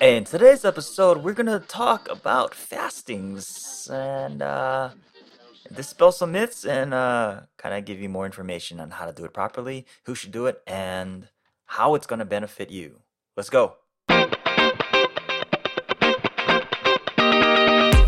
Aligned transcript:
In 0.00 0.24
today's 0.24 0.64
episode, 0.64 1.18
we're 1.18 1.34
gonna 1.34 1.60
talk 1.60 2.08
about 2.10 2.54
fastings 2.54 3.90
and 3.92 4.40
uh, 4.40 4.92
dispel 5.70 6.12
some 6.12 6.32
myths 6.32 6.64
and 6.64 6.94
uh, 6.94 7.40
kind 7.58 7.74
of 7.74 7.84
give 7.84 8.00
you 8.00 8.08
more 8.08 8.24
information 8.24 8.80
on 8.80 8.92
how 8.92 9.04
to 9.04 9.12
do 9.12 9.26
it 9.26 9.34
properly, 9.34 9.84
who 10.06 10.14
should 10.14 10.32
do 10.32 10.46
it, 10.46 10.62
and 10.66 11.28
how 11.66 11.94
it's 11.94 12.06
gonna 12.06 12.24
benefit 12.24 12.70
you. 12.70 13.02
Let's 13.36 13.50
go. 13.50 13.74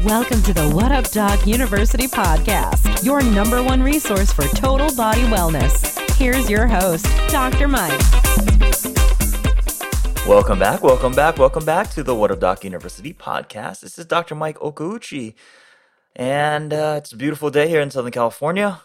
Welcome 0.07 0.43
to 0.45 0.55
the 0.55 0.71
What 0.73 0.91
Up 0.91 1.11
Doc 1.11 1.47
University 1.47 2.07
podcast, 2.07 3.05
your 3.05 3.21
number 3.21 3.63
one 3.63 3.83
resource 3.83 4.33
for 4.33 4.45
total 4.57 4.95
body 4.97 5.25
wellness. 5.25 5.96
Here's 6.19 6.49
your 6.49 6.67
host, 6.67 7.05
Dr. 7.29 7.69
Mike. 7.69 8.01
Welcome 10.27 10.59
back, 10.59 10.83
welcome 10.83 11.13
back, 11.13 11.37
welcome 11.37 11.65
back 11.67 11.91
to 11.91 12.03
the 12.03 12.15
What 12.15 12.31
Up 12.31 12.41
Doc 12.41 12.65
University 12.65 13.13
podcast. 13.13 13.81
This 13.81 13.99
is 13.99 14.07
Dr. 14.07 14.35
Mike 14.35 14.59
Okouchi, 14.59 15.35
and 16.15 16.73
uh, 16.73 16.95
it's 16.97 17.13
a 17.13 17.17
beautiful 17.17 17.51
day 17.51 17.69
here 17.69 17.83
in 17.83 17.91
Southern 17.91 18.13
California. 18.13 18.81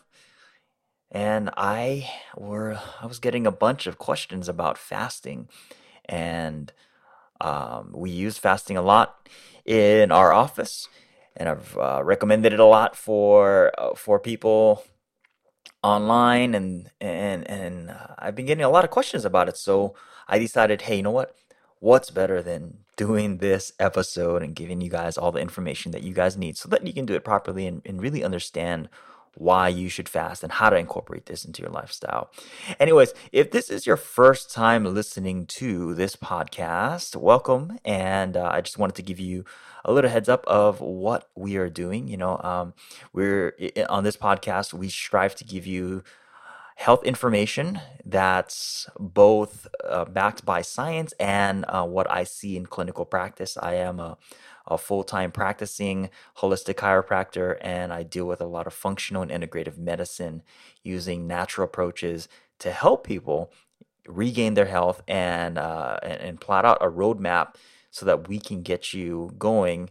And 1.09 1.49
I 1.55 2.11
were 2.35 2.81
I 3.01 3.05
was 3.05 3.19
getting 3.19 3.47
a 3.47 3.51
bunch 3.51 3.87
of 3.87 3.97
questions 3.97 4.49
about 4.49 4.77
fasting, 4.77 5.47
and 6.03 6.73
um, 7.39 7.93
we 7.95 8.09
use 8.09 8.37
fasting 8.37 8.75
a 8.75 8.81
lot 8.81 9.29
in 9.65 10.11
our 10.11 10.33
office 10.33 10.89
and 11.37 11.47
I've 11.47 11.77
uh, 11.77 12.01
recommended 12.03 12.51
it 12.51 12.59
a 12.59 12.65
lot 12.65 12.95
for 12.95 13.71
uh, 13.77 13.95
for 13.95 14.19
people 14.19 14.83
online, 15.83 16.53
and 16.55 16.89
and 16.99 17.49
and 17.49 17.89
uh, 17.89 18.15
I've 18.17 18.35
been 18.35 18.45
getting 18.45 18.63
a 18.63 18.69
lot 18.69 18.83
of 18.83 18.91
questions 18.91 19.25
about 19.25 19.49
it. 19.49 19.57
So 19.57 19.95
I 20.27 20.39
decided, 20.39 20.83
hey, 20.83 20.97
you 20.97 21.03
know 21.03 21.11
what? 21.11 21.35
What's 21.79 22.11
better 22.11 22.41
than 22.41 22.79
doing 22.95 23.37
this 23.37 23.73
episode 23.79 24.43
and 24.43 24.55
giving 24.55 24.81
you 24.81 24.89
guys 24.89 25.17
all 25.17 25.31
the 25.31 25.39
information 25.39 25.91
that 25.91 26.03
you 26.03 26.13
guys 26.13 26.37
need 26.37 26.55
so 26.57 26.69
that 26.69 26.85
you 26.85 26.93
can 26.93 27.05
do 27.05 27.15
it 27.15 27.23
properly 27.23 27.65
and, 27.65 27.81
and 27.85 27.99
really 27.99 28.23
understand 28.23 28.87
why 29.35 29.67
you 29.69 29.89
should 29.89 30.09
fast 30.09 30.43
and 30.43 30.51
how 30.51 30.69
to 30.69 30.75
incorporate 30.75 31.25
this 31.25 31.45
into 31.45 31.61
your 31.61 31.71
lifestyle. 31.71 32.29
Anyways, 32.79 33.13
if 33.31 33.51
this 33.51 33.69
is 33.69 33.87
your 33.87 33.97
first 33.97 34.51
time 34.51 34.83
listening 34.83 35.45
to 35.47 35.95
this 35.95 36.15
podcast, 36.15 37.15
welcome. 37.15 37.79
And 37.85 38.35
uh, 38.35 38.49
I 38.51 38.61
just 38.61 38.77
wanted 38.77 38.95
to 38.97 39.03
give 39.03 39.19
you 39.19 39.45
a 39.83 39.91
little 39.91 40.09
heads 40.09 40.29
up 40.29 40.45
of 40.47 40.81
what 40.81 41.29
we 41.35 41.57
are 41.57 41.69
doing. 41.69 42.07
You 42.07 42.17
know, 42.17 42.39
um, 42.43 42.73
we're 43.13 43.55
on 43.89 44.03
this 44.03 44.17
podcast, 44.17 44.73
we 44.73 44.89
strive 44.89 45.35
to 45.35 45.43
give 45.43 45.65
you 45.65 46.03
health 46.81 47.03
information 47.03 47.79
that's 48.03 48.89
both 48.99 49.67
uh, 49.87 50.05
backed 50.05 50.43
by 50.45 50.63
science 50.63 51.13
and 51.19 51.63
uh, 51.67 51.85
what 51.85 52.09
I 52.09 52.23
see 52.23 52.57
in 52.57 52.65
clinical 52.65 53.05
practice. 53.05 53.55
I 53.61 53.75
am 53.75 53.99
a, 53.99 54.17
a 54.65 54.79
full 54.79 55.03
time 55.03 55.31
practicing 55.31 56.09
holistic 56.37 56.75
chiropractor, 56.75 57.57
and 57.61 57.93
I 57.93 58.03
deal 58.03 58.25
with 58.25 58.41
a 58.41 58.47
lot 58.47 58.65
of 58.65 58.73
functional 58.73 59.21
and 59.21 59.31
integrative 59.31 59.77
medicine 59.77 60.41
using 60.83 61.27
natural 61.27 61.65
approaches 61.65 62.27
to 62.59 62.71
help 62.71 63.05
people 63.05 63.51
regain 64.07 64.55
their 64.55 64.65
health 64.65 65.03
and, 65.07 65.59
uh, 65.59 65.97
and, 66.01 66.21
and 66.21 66.41
plot 66.41 66.65
out 66.65 66.79
a 66.81 66.89
roadmap 66.89 67.55
so 67.91 68.05
that 68.05 68.27
we 68.27 68.39
can 68.39 68.63
get 68.63 68.93
you 68.93 69.33
going 69.37 69.89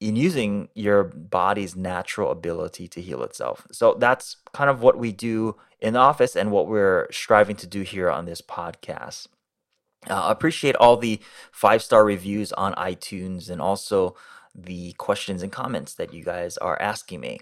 in 0.00 0.16
using 0.16 0.68
your 0.74 1.04
body's 1.04 1.76
natural 1.76 2.30
ability 2.30 2.88
to 2.88 3.02
heal 3.02 3.22
itself. 3.22 3.66
So 3.70 3.94
that's 3.98 4.36
kind 4.52 4.70
of 4.70 4.82
what 4.82 4.98
we 4.98 5.12
do 5.12 5.56
in 5.78 5.92
the 5.92 6.00
office 6.00 6.34
and 6.34 6.50
what 6.50 6.66
we're 6.66 7.06
striving 7.12 7.56
to 7.56 7.66
do 7.66 7.82
here 7.82 8.10
on 8.10 8.24
this 8.24 8.40
podcast. 8.40 9.26
Uh, 10.08 10.26
appreciate 10.28 10.74
all 10.76 10.96
the 10.96 11.20
five 11.52 11.82
star 11.82 12.04
reviews 12.04 12.52
on 12.54 12.72
iTunes 12.74 13.50
and 13.50 13.60
also 13.60 14.16
the 14.54 14.92
questions 14.94 15.42
and 15.42 15.52
comments 15.52 15.94
that 15.94 16.14
you 16.14 16.24
guys 16.24 16.56
are 16.56 16.80
asking 16.80 17.20
me. 17.20 17.38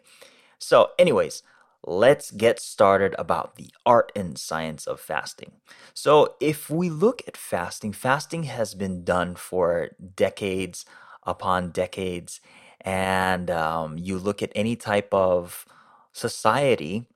So, 0.58 0.90
anyways, 0.98 1.44
let's 1.86 2.30
get 2.30 2.60
started 2.60 3.14
about 3.18 3.56
the 3.56 3.70
art 3.86 4.12
and 4.16 4.38
science 4.38 4.86
of 4.86 5.00
fasting. 5.00 5.52
So, 5.94 6.34
if 6.40 6.70
we 6.70 6.90
look 6.90 7.22
at 7.26 7.36
fasting, 7.36 7.92
fasting 7.92 8.44
has 8.44 8.74
been 8.74 9.04
done 9.04 9.36
for 9.36 9.90
decades 10.16 10.84
upon 11.24 11.70
decades. 11.70 12.40
And 12.80 13.50
um, 13.50 13.98
you 13.98 14.18
look 14.18 14.42
at 14.42 14.52
any 14.54 14.76
type 14.76 15.12
of 15.12 15.66
society, 16.12 17.06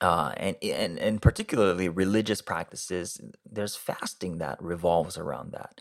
uh, 0.00 0.32
and, 0.36 0.56
and, 0.62 0.98
and 0.98 1.22
particularly 1.22 1.88
religious 1.88 2.40
practices, 2.40 3.20
there's 3.50 3.76
fasting 3.76 4.38
that 4.38 4.62
revolves 4.62 5.18
around 5.18 5.52
that. 5.52 5.80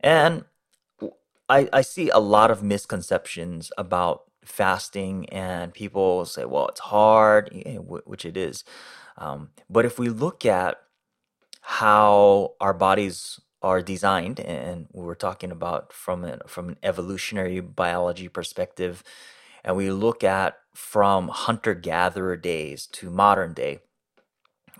And 0.00 0.44
I, 1.48 1.68
I 1.72 1.82
see 1.82 2.10
a 2.10 2.18
lot 2.18 2.50
of 2.50 2.62
misconceptions 2.62 3.70
about 3.76 4.29
fasting 4.44 5.28
and 5.30 5.72
people 5.74 6.24
say 6.24 6.44
well 6.44 6.68
it's 6.68 6.80
hard 6.80 7.50
which 8.04 8.24
it 8.24 8.36
is. 8.36 8.64
Um, 9.18 9.50
but 9.68 9.84
if 9.84 9.98
we 9.98 10.08
look 10.08 10.46
at 10.46 10.78
how 11.60 12.54
our 12.60 12.72
bodies 12.72 13.38
are 13.62 13.82
designed 13.82 14.40
and 14.40 14.86
we're 14.92 15.14
talking 15.14 15.50
about 15.50 15.92
from 15.92 16.24
an, 16.24 16.40
from 16.46 16.70
an 16.70 16.76
evolutionary 16.82 17.60
biology 17.60 18.28
perspective 18.28 19.04
and 19.62 19.76
we 19.76 19.90
look 19.90 20.24
at 20.24 20.56
from 20.74 21.28
hunter 21.28 21.74
gatherer 21.74 22.36
days 22.36 22.86
to 22.86 23.10
modern 23.10 23.52
day 23.52 23.80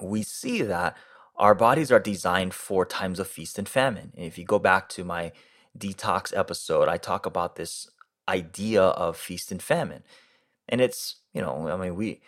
we 0.01 0.23
see 0.23 0.63
that 0.63 0.97
our 1.37 1.55
bodies 1.55 1.93
are 1.93 2.01
designed 2.01 2.55
for 2.55 2.85
times 2.85 3.19
of 3.19 3.27
feast 3.27 3.59
and 3.59 3.69
famine. 3.69 4.13
And 4.17 4.27
if 4.27 4.37
you 4.39 4.45
go 4.45 4.59
back 4.59 4.89
to 4.91 5.05
my 5.05 5.33
detox 5.79 6.37
episode 6.37 6.89
i 6.89 6.97
talk 6.97 7.27
about 7.27 7.55
this 7.55 7.89
idea 8.29 8.83
of 8.83 9.17
feast 9.17 9.51
and 9.53 9.63
famine. 9.63 10.03
And 10.69 10.81
it's, 10.81 11.17
you 11.35 11.41
know, 11.43 11.69
I 11.69 11.77
mean, 11.77 11.97
we 11.97 12.21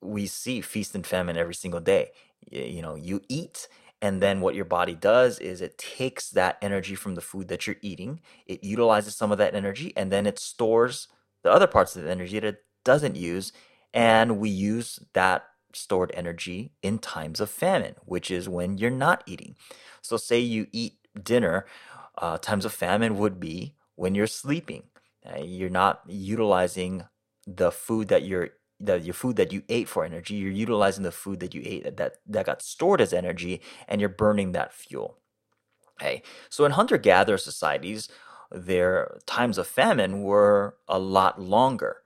we 0.00 0.26
see 0.26 0.60
feast 0.60 0.94
and 0.94 1.06
famine 1.06 1.36
every 1.36 1.54
single 1.54 1.80
day. 1.80 2.10
You 2.50 2.82
know, 2.82 2.94
you 2.94 3.22
eat 3.28 3.68
and 4.00 4.22
then 4.22 4.40
what 4.40 4.54
your 4.54 4.64
body 4.64 4.94
does 4.94 5.38
is 5.38 5.60
it 5.60 5.76
takes 5.76 6.30
that 6.30 6.56
energy 6.62 6.94
from 6.94 7.14
the 7.16 7.20
food 7.20 7.48
that 7.48 7.66
you're 7.66 7.76
eating, 7.82 8.20
it 8.46 8.62
utilizes 8.62 9.16
some 9.16 9.32
of 9.32 9.38
that 9.38 9.54
energy, 9.54 9.92
and 9.96 10.12
then 10.12 10.26
it 10.26 10.38
stores 10.38 11.08
the 11.42 11.50
other 11.50 11.66
parts 11.66 11.96
of 11.96 12.04
the 12.04 12.10
energy 12.10 12.38
that 12.38 12.46
it 12.46 12.64
doesn't 12.84 13.16
use. 13.16 13.52
And 13.92 14.38
we 14.38 14.50
use 14.50 15.00
that 15.14 15.46
stored 15.72 16.12
energy 16.14 16.70
in 16.82 16.98
times 16.98 17.40
of 17.40 17.50
famine, 17.50 17.96
which 18.04 18.30
is 18.30 18.48
when 18.48 18.78
you're 18.78 18.90
not 18.90 19.24
eating. 19.26 19.56
So, 20.00 20.16
say 20.16 20.38
you 20.38 20.68
eat 20.72 20.98
dinner, 21.20 21.66
uh, 22.16 22.38
times 22.38 22.64
of 22.64 22.72
famine 22.72 23.18
would 23.18 23.40
be 23.40 23.74
when 23.96 24.14
you're 24.14 24.26
sleeping. 24.28 24.84
Uh, 25.26 25.42
you're 25.42 25.70
not 25.70 26.02
utilizing 26.06 27.04
the 27.46 27.70
food 27.70 28.08
that 28.08 28.22
you're 28.24 28.50
the 28.80 29.00
your 29.00 29.14
food 29.14 29.36
that 29.36 29.52
you 29.52 29.62
ate 29.68 29.88
for 29.88 30.04
energy. 30.04 30.34
You're 30.36 30.52
utilizing 30.52 31.02
the 31.02 31.12
food 31.12 31.40
that 31.40 31.54
you 31.54 31.62
ate 31.64 31.96
that 31.96 32.16
that 32.26 32.46
got 32.46 32.62
stored 32.62 33.00
as 33.00 33.12
energy, 33.12 33.60
and 33.88 34.00
you're 34.00 34.08
burning 34.10 34.52
that 34.52 34.72
fuel. 34.72 35.18
Okay, 36.00 36.22
so 36.48 36.64
in 36.64 36.72
hunter 36.72 36.98
gatherer 36.98 37.38
societies, 37.38 38.08
their 38.52 39.18
times 39.26 39.58
of 39.58 39.66
famine 39.66 40.22
were 40.22 40.76
a 40.88 40.98
lot 40.98 41.40
longer, 41.40 42.02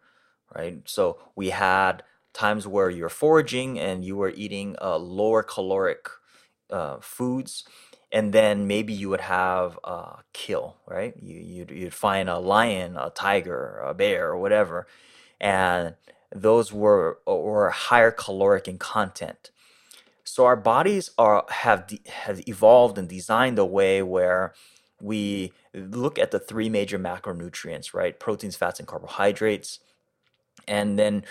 right? 0.54 0.80
So 0.86 1.18
we 1.36 1.50
had 1.50 2.02
times 2.32 2.66
where 2.66 2.90
you're 2.90 3.10
foraging 3.10 3.78
and 3.78 4.04
you 4.04 4.16
were 4.16 4.30
eating 4.30 4.76
uh, 4.80 4.96
lower 4.98 5.42
caloric 5.42 6.08
uh, 6.70 6.98
foods 7.00 7.64
and 8.12 8.34
then 8.34 8.66
maybe 8.66 8.92
you 8.92 9.08
would 9.08 9.22
have 9.22 9.78
a 9.84 10.18
kill, 10.34 10.76
right? 10.86 11.14
You, 11.20 11.40
you'd, 11.40 11.70
you'd 11.70 11.94
find 11.94 12.28
a 12.28 12.38
lion, 12.38 12.96
a 12.96 13.10
tiger, 13.10 13.78
a 13.84 13.94
bear, 13.94 14.28
or 14.28 14.38
whatever, 14.38 14.86
and 15.40 15.94
those 16.30 16.72
were 16.72 17.18
were 17.26 17.70
higher 17.70 18.10
caloric 18.10 18.68
in 18.68 18.78
content. 18.78 19.50
So 20.24 20.44
our 20.44 20.56
bodies 20.56 21.10
are 21.18 21.44
have 21.48 21.86
de- 21.86 22.02
have 22.06 22.46
evolved 22.46 22.98
and 22.98 23.08
designed 23.08 23.58
a 23.58 23.64
way 23.64 24.02
where 24.02 24.54
we 25.00 25.52
look 25.75 26.19
at 26.19 26.31
the 26.31 26.38
three 26.38 26.69
major 26.69 26.98
macronutrients, 26.98 27.92
right? 27.94 28.19
Proteins, 28.20 28.56
fats, 28.56 28.78
and 28.78 28.87
carbohydrates, 28.87 29.81
and 30.69 30.98
then 30.98 31.25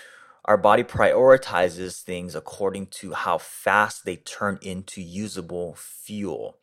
our 0.45 0.57
body 0.57 0.83
prioritizes 0.83 2.01
things 2.01 2.35
according 2.35 2.88
to 2.88 3.13
how 3.13 3.38
fast 3.38 4.03
they 4.03 4.15
turn 4.15 4.57
into 4.63 5.00
usable 5.00 5.75
fuel. 5.77 6.57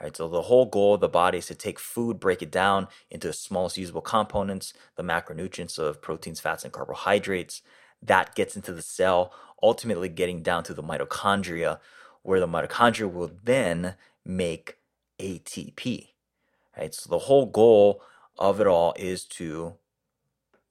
Right, 0.00 0.16
so 0.16 0.28
the 0.28 0.42
whole 0.42 0.66
goal 0.66 0.94
of 0.94 1.00
the 1.00 1.08
body 1.08 1.38
is 1.38 1.46
to 1.46 1.54
take 1.54 1.78
food, 1.78 2.18
break 2.18 2.42
it 2.42 2.50
down 2.50 2.88
into 3.10 3.28
the 3.28 3.32
smallest 3.32 3.78
usable 3.78 4.00
components, 4.00 4.74
the 4.96 5.04
macronutrients 5.04 5.78
of 5.78 6.02
proteins, 6.02 6.40
fats, 6.40 6.64
and 6.64 6.72
carbohydrates. 6.72 7.62
That 8.02 8.34
gets 8.34 8.56
into 8.56 8.72
the 8.72 8.82
cell, 8.82 9.32
ultimately 9.62 10.08
getting 10.08 10.42
down 10.42 10.64
to 10.64 10.74
the 10.74 10.82
mitochondria, 10.82 11.78
where 12.22 12.40
the 12.40 12.48
mitochondria 12.48 13.12
will 13.12 13.30
then 13.44 13.94
make 14.24 14.78
ATP. 15.20 16.08
Right, 16.76 16.92
so 16.92 17.08
the 17.08 17.20
whole 17.20 17.46
goal 17.46 18.02
of 18.36 18.60
it 18.60 18.66
all 18.66 18.94
is 18.98 19.24
to 19.24 19.74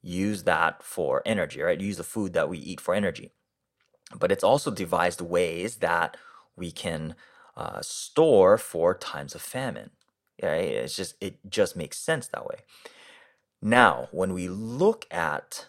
use 0.02 0.42
that 0.42 0.82
for 0.82 1.22
energy, 1.24 1.62
right? 1.62 1.80
Use 1.80 1.96
the 1.96 2.04
food 2.04 2.34
that 2.34 2.50
we 2.50 2.58
eat 2.58 2.80
for 2.80 2.94
energy. 2.94 3.32
But 4.14 4.30
it's 4.30 4.44
also 4.44 4.70
devised 4.70 5.22
ways 5.22 5.76
that 5.76 6.18
we 6.56 6.70
can 6.70 7.14
uh, 7.56 7.80
store 7.82 8.58
for 8.58 8.94
times 8.94 9.34
of 9.34 9.42
famine. 9.42 9.90
Right? 10.42 10.70
It's 10.70 10.96
just 10.96 11.14
it 11.20 11.38
just 11.48 11.76
makes 11.76 11.98
sense 11.98 12.26
that 12.28 12.46
way. 12.46 12.58
Now, 13.62 14.08
when 14.10 14.34
we 14.34 14.48
look 14.48 15.06
at 15.10 15.68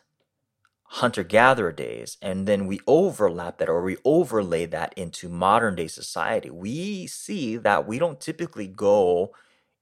hunter 0.90 1.24
gatherer 1.24 1.72
days 1.72 2.18
and 2.22 2.48
then 2.48 2.68
we 2.68 2.80
overlap 2.88 3.58
that 3.58 3.70
or 3.70 3.82
we 3.82 3.98
overlay 4.06 4.66
that 4.66 4.94
into 4.98 5.30
modern 5.30 5.76
day 5.76 5.88
society, 5.88 6.50
we 6.50 7.08
see 7.08 7.58
that 7.58 7.88
we 7.88 8.00
don't 8.00 8.20
typically 8.20 8.68
go 8.68 9.32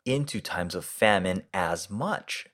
into 0.05 0.41
times 0.41 0.75
of 0.75 0.85
famine 0.85 1.43
as 1.53 1.89
much. 1.89 2.47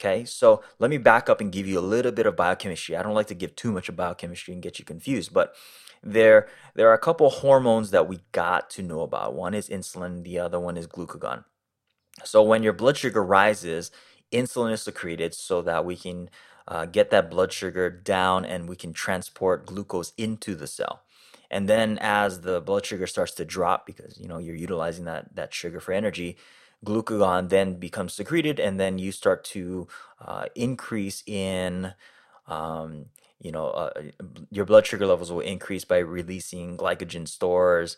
Okay, 0.00 0.24
so 0.24 0.62
let 0.78 0.90
me 0.90 0.98
back 0.98 1.28
up 1.28 1.40
and 1.40 1.52
give 1.52 1.66
you 1.66 1.78
a 1.78 1.80
little 1.80 2.10
bit 2.10 2.26
of 2.26 2.34
biochemistry. 2.34 2.96
I 2.96 3.02
don't 3.02 3.14
like 3.14 3.28
to 3.28 3.34
give 3.34 3.54
too 3.54 3.70
much 3.70 3.88
of 3.88 3.96
biochemistry 3.96 4.52
and 4.52 4.62
get 4.62 4.78
you 4.78 4.84
confused, 4.84 5.32
but 5.32 5.54
there 6.02 6.48
there 6.74 6.88
are 6.88 6.94
a 6.94 6.98
couple 6.98 7.28
hormones 7.30 7.90
that 7.90 8.08
we 8.08 8.20
got 8.32 8.70
to 8.70 8.82
know 8.82 9.02
about. 9.02 9.34
One 9.34 9.54
is 9.54 9.68
insulin, 9.68 10.24
the 10.24 10.38
other 10.38 10.58
one 10.58 10.76
is 10.76 10.86
glucagon. 10.86 11.44
So 12.24 12.42
when 12.42 12.62
your 12.62 12.72
blood 12.72 12.96
sugar 12.96 13.22
rises, 13.22 13.90
insulin 14.30 14.72
is 14.72 14.82
secreted 14.82 15.34
so 15.34 15.62
that 15.62 15.84
we 15.84 15.96
can 15.96 16.30
uh, 16.68 16.86
get 16.86 17.10
that 17.10 17.30
blood 17.30 17.52
sugar 17.52 17.90
down 17.90 18.44
and 18.44 18.68
we 18.68 18.76
can 18.76 18.92
transport 18.92 19.66
glucose 19.66 20.12
into 20.16 20.54
the 20.54 20.66
cell. 20.66 21.02
And 21.50 21.68
then 21.68 21.98
as 22.00 22.40
the 22.40 22.60
blood 22.60 22.86
sugar 22.86 23.06
starts 23.06 23.32
to 23.34 23.44
drop 23.44 23.86
because 23.86 24.18
you 24.18 24.26
know 24.26 24.38
you're 24.38 24.54
utilizing 24.54 25.04
that 25.04 25.34
that 25.36 25.52
sugar 25.52 25.80
for 25.80 25.92
energy, 25.92 26.36
glucagon 26.84 27.48
then 27.48 27.74
becomes 27.74 28.14
secreted, 28.14 28.58
and 28.58 28.80
then 28.80 28.98
you 28.98 29.12
start 29.12 29.44
to 29.44 29.88
uh, 30.20 30.46
increase 30.54 31.22
in. 31.26 31.94
Um, 32.48 33.06
you 33.42 33.52
know, 33.52 33.66
uh, 33.68 33.90
your 34.50 34.64
blood 34.64 34.86
sugar 34.86 35.06
levels 35.06 35.30
will 35.32 35.40
increase 35.40 35.84
by 35.84 35.98
releasing 35.98 36.76
glycogen 36.76 37.26
stores, 37.26 37.96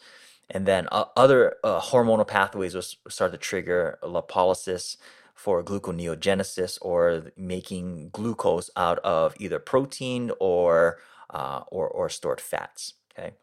and 0.51 0.67
then 0.67 0.89
uh, 0.91 1.05
other 1.17 1.57
uh, 1.63 1.81
hormonal 1.81 2.27
pathways 2.27 2.75
will 2.75 2.83
start 3.09 3.33
to 3.33 3.39
trigger 3.39 3.99
lipolysis 4.03 4.97
for 5.35 5.63
gluconeogenesis 5.63 6.79
or 6.81 7.27
making 7.37 8.11
glucose 8.11 8.71
out 8.77 8.99
of 9.01 9.35
either 9.39 9.59
protein 9.59 10.31
or 10.41 10.99
uh, 11.31 11.63
or, 11.69 11.89
or 11.89 12.09
stored 12.09 12.41
fats. 12.41 12.95
Okay, 13.13 13.35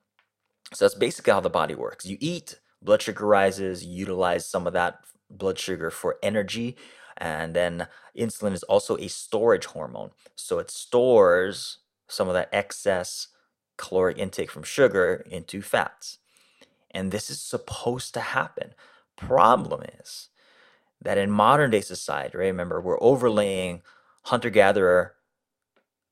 so 0.73 0.85
that's 0.85 0.95
basically 0.95 1.33
how 1.33 1.39
the 1.39 1.49
body 1.49 1.75
works. 1.75 2.05
You 2.05 2.17
eat, 2.19 2.59
blood 2.81 3.01
sugar 3.01 3.25
rises, 3.25 3.85
you 3.85 3.95
utilize 3.95 4.45
some 4.45 4.65
of 4.65 4.73
that 4.73 4.99
blood 5.29 5.59
sugar 5.59 5.91
for 5.91 6.17
energy. 6.23 6.75
And 7.17 7.53
then 7.53 7.87
insulin 8.17 8.53
is 8.53 8.63
also 8.63 8.97
a 8.97 9.07
storage 9.07 9.65
hormone. 9.65 10.11
So 10.35 10.57
it 10.59 10.71
stores 10.71 11.77
some 12.11 12.27
of 12.27 12.33
that 12.33 12.49
excess 12.51 13.27
caloric 13.77 14.17
intake 14.17 14.51
from 14.51 14.63
sugar 14.63 15.25
into 15.29 15.61
fats. 15.61 16.19
And 16.91 17.11
this 17.11 17.29
is 17.29 17.41
supposed 17.41 18.13
to 18.13 18.19
happen. 18.19 18.73
Problem 19.15 19.83
is 19.99 20.29
that 21.01 21.17
in 21.17 21.31
modern 21.31 21.71
day 21.71 21.81
society, 21.81 22.37
right? 22.37 22.45
Remember, 22.45 22.79
we're 22.79 23.01
overlaying 23.01 23.81
hunter 24.23 24.49
gatherer, 24.49 25.15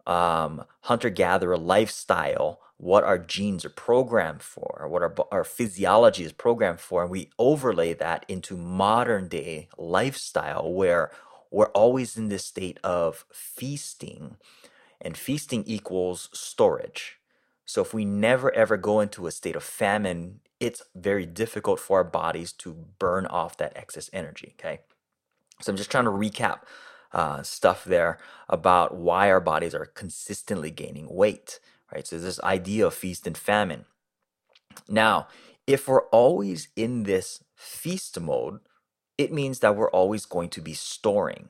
um, 0.07 0.63
hunter 0.81 1.09
gatherer 1.09 1.57
lifestyle 1.57 2.59
what 2.77 3.03
our 3.03 3.17
genes 3.17 3.65
are 3.65 3.69
programmed 3.69 4.41
for, 4.41 4.87
what 4.87 5.01
our, 5.01 5.13
our 5.33 5.43
physiology 5.43 6.23
is 6.23 6.31
programmed 6.31 6.79
for, 6.79 7.01
and 7.01 7.11
we 7.11 7.29
overlay 7.37 7.93
that 7.93 8.23
into 8.29 8.55
modern 8.55 9.27
day 9.27 9.67
lifestyle 9.77 10.71
where 10.71 11.11
we're 11.51 11.67
always 11.71 12.15
in 12.15 12.29
this 12.29 12.45
state 12.45 12.79
of 12.81 13.25
feasting, 13.33 14.37
and 15.01 15.17
feasting 15.17 15.63
equals 15.65 16.29
storage. 16.33 17.19
So 17.65 17.81
if 17.81 17.93
we 17.93 18.05
never 18.05 18.51
ever 18.53 18.77
go 18.77 18.99
into 18.99 19.27
a 19.27 19.31
state 19.31 19.55
of 19.55 19.63
famine, 19.63 20.39
it's 20.59 20.81
very 20.95 21.25
difficult 21.25 21.79
for 21.79 21.99
our 21.99 22.03
bodies 22.03 22.51
to 22.53 22.73
burn 22.99 23.25
off 23.27 23.57
that 23.57 23.73
excess 23.75 24.09
energy. 24.11 24.55
Okay. 24.59 24.79
So 25.61 25.71
I'm 25.71 25.77
just 25.77 25.91
trying 25.91 26.05
to 26.05 26.11
recap 26.11 26.59
uh, 27.11 27.43
stuff 27.43 27.83
there 27.83 28.17
about 28.47 28.95
why 28.95 29.29
our 29.29 29.41
bodies 29.41 29.75
are 29.75 29.85
consistently 29.85 30.71
gaining 30.71 31.07
weight 31.09 31.59
right? 31.93 32.05
So 32.05 32.19
this 32.19 32.41
idea 32.41 32.87
of 32.87 32.93
feast 32.93 33.27
and 33.27 33.37
famine. 33.37 33.85
Now, 34.87 35.27
if 35.67 35.87
we're 35.87 36.07
always 36.07 36.69
in 36.75 37.03
this 37.03 37.43
feast 37.55 38.19
mode, 38.19 38.59
it 39.17 39.33
means 39.33 39.59
that 39.59 39.75
we're 39.75 39.91
always 39.91 40.25
going 40.25 40.49
to 40.49 40.61
be 40.61 40.73
storing. 40.73 41.49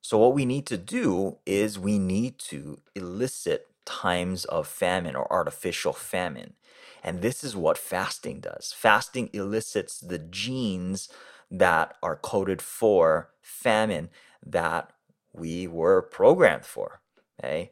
So 0.00 0.18
what 0.18 0.34
we 0.34 0.44
need 0.44 0.66
to 0.66 0.76
do 0.76 1.38
is 1.46 1.78
we 1.78 1.98
need 1.98 2.38
to 2.38 2.80
elicit 2.94 3.66
times 3.84 4.44
of 4.46 4.66
famine 4.66 5.16
or 5.16 5.30
artificial 5.32 5.92
famine. 5.92 6.54
And 7.02 7.22
this 7.22 7.42
is 7.42 7.56
what 7.56 7.78
fasting 7.78 8.40
does. 8.40 8.74
Fasting 8.76 9.30
elicits 9.32 10.00
the 10.00 10.18
genes 10.18 11.08
that 11.50 11.96
are 12.02 12.16
coded 12.16 12.62
for 12.62 13.30
famine 13.40 14.10
that 14.44 14.92
we 15.32 15.66
were 15.66 16.02
programmed 16.02 16.64
for. 16.64 17.00
Okay. 17.38 17.70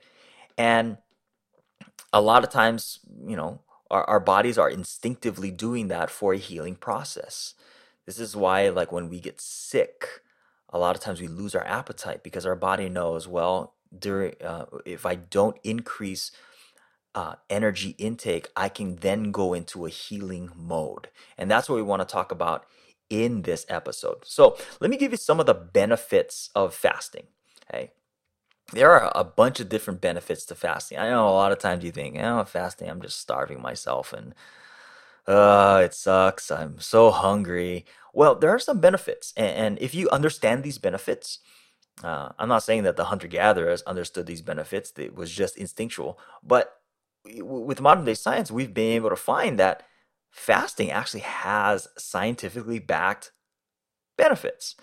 And 0.56 0.98
a 2.12 2.20
lot 2.20 2.42
of 2.42 2.50
times, 2.50 3.00
you 3.26 3.36
know, 3.36 3.60
our, 3.90 4.04
our 4.04 4.20
bodies 4.20 4.58
are 4.58 4.70
instinctively 4.70 5.50
doing 5.50 5.88
that 5.88 6.10
for 6.10 6.32
a 6.32 6.38
healing 6.38 6.75
process. 6.75 7.54
This 8.06 8.19
is 8.19 8.34
why, 8.34 8.69
like, 8.70 8.90
when 8.90 9.08
we 9.08 9.20
get 9.20 9.40
sick, 9.40 10.22
a 10.70 10.78
lot 10.78 10.96
of 10.96 11.02
times 11.02 11.20
we 11.20 11.28
lose 11.28 11.54
our 11.54 11.66
appetite 11.66 12.22
because 12.22 12.46
our 12.46 12.56
body 12.56 12.88
knows, 12.88 13.26
well, 13.26 13.74
during, 13.96 14.34
uh, 14.42 14.66
if 14.84 15.06
I 15.06 15.14
don't 15.14 15.56
increase 15.64 16.30
uh, 17.14 17.36
energy 17.48 17.90
intake, 17.98 18.48
I 18.54 18.68
can 18.68 18.96
then 18.96 19.30
go 19.30 19.54
into 19.54 19.86
a 19.86 19.90
healing 19.90 20.50
mode. 20.54 21.08
And 21.36 21.50
that's 21.50 21.68
what 21.68 21.76
we 21.76 21.82
want 21.82 22.02
to 22.02 22.12
talk 22.12 22.30
about 22.30 22.66
in 23.08 23.42
this 23.42 23.64
episode. 23.68 24.18
So, 24.24 24.56
let 24.80 24.90
me 24.90 24.98
give 24.98 25.12
you 25.12 25.16
some 25.16 25.40
of 25.40 25.46
the 25.46 25.54
benefits 25.54 26.50
of 26.54 26.74
fasting. 26.74 27.28
Okay 27.70 27.92
there 28.72 28.92
are 28.92 29.10
a 29.14 29.24
bunch 29.24 29.60
of 29.60 29.68
different 29.68 30.00
benefits 30.00 30.44
to 30.46 30.54
fasting. 30.54 30.98
I 30.98 31.08
know 31.08 31.28
a 31.28 31.30
lot 31.30 31.52
of 31.52 31.58
times 31.58 31.84
you 31.84 31.90
think, 31.90 32.18
oh, 32.18 32.44
fasting, 32.44 32.90
I'm 32.90 33.00
just 33.00 33.18
starving 33.18 33.62
myself 33.62 34.12
and 34.12 34.34
uh, 35.28 35.82
it 35.84 35.94
sucks. 35.94 36.50
I'm 36.50 36.78
so 36.80 37.10
hungry. 37.10 37.84
Well, 38.14 38.34
there 38.34 38.50
are 38.50 38.58
some 38.58 38.80
benefits. 38.80 39.32
And, 39.36 39.78
if 39.80 39.94
you 39.94 40.08
understand 40.08 40.62
these 40.62 40.78
benefits, 40.78 41.38
uh, 42.02 42.30
I'm 42.38 42.48
not 42.48 42.62
saying 42.62 42.84
that 42.84 42.96
the 42.96 43.04
hunter 43.04 43.28
gatherers 43.28 43.82
understood 43.82 44.26
these 44.26 44.42
benefits, 44.42 44.92
it 44.96 45.14
was 45.14 45.30
just 45.30 45.56
instinctual. 45.56 46.19
But 46.42 46.72
with 47.25 47.80
modern 47.80 48.06
day 48.06 48.14
science, 48.14 48.50
we've 48.50 48.72
been 48.72 48.92
able 48.92 49.10
to 49.10 49.16
find 49.16 49.58
that 49.58 49.82
fasting 50.30 50.90
actually 50.90 51.20
has 51.20 51.88
scientifically 51.98 52.78
backed 52.78 53.32
benefits. 54.16 54.76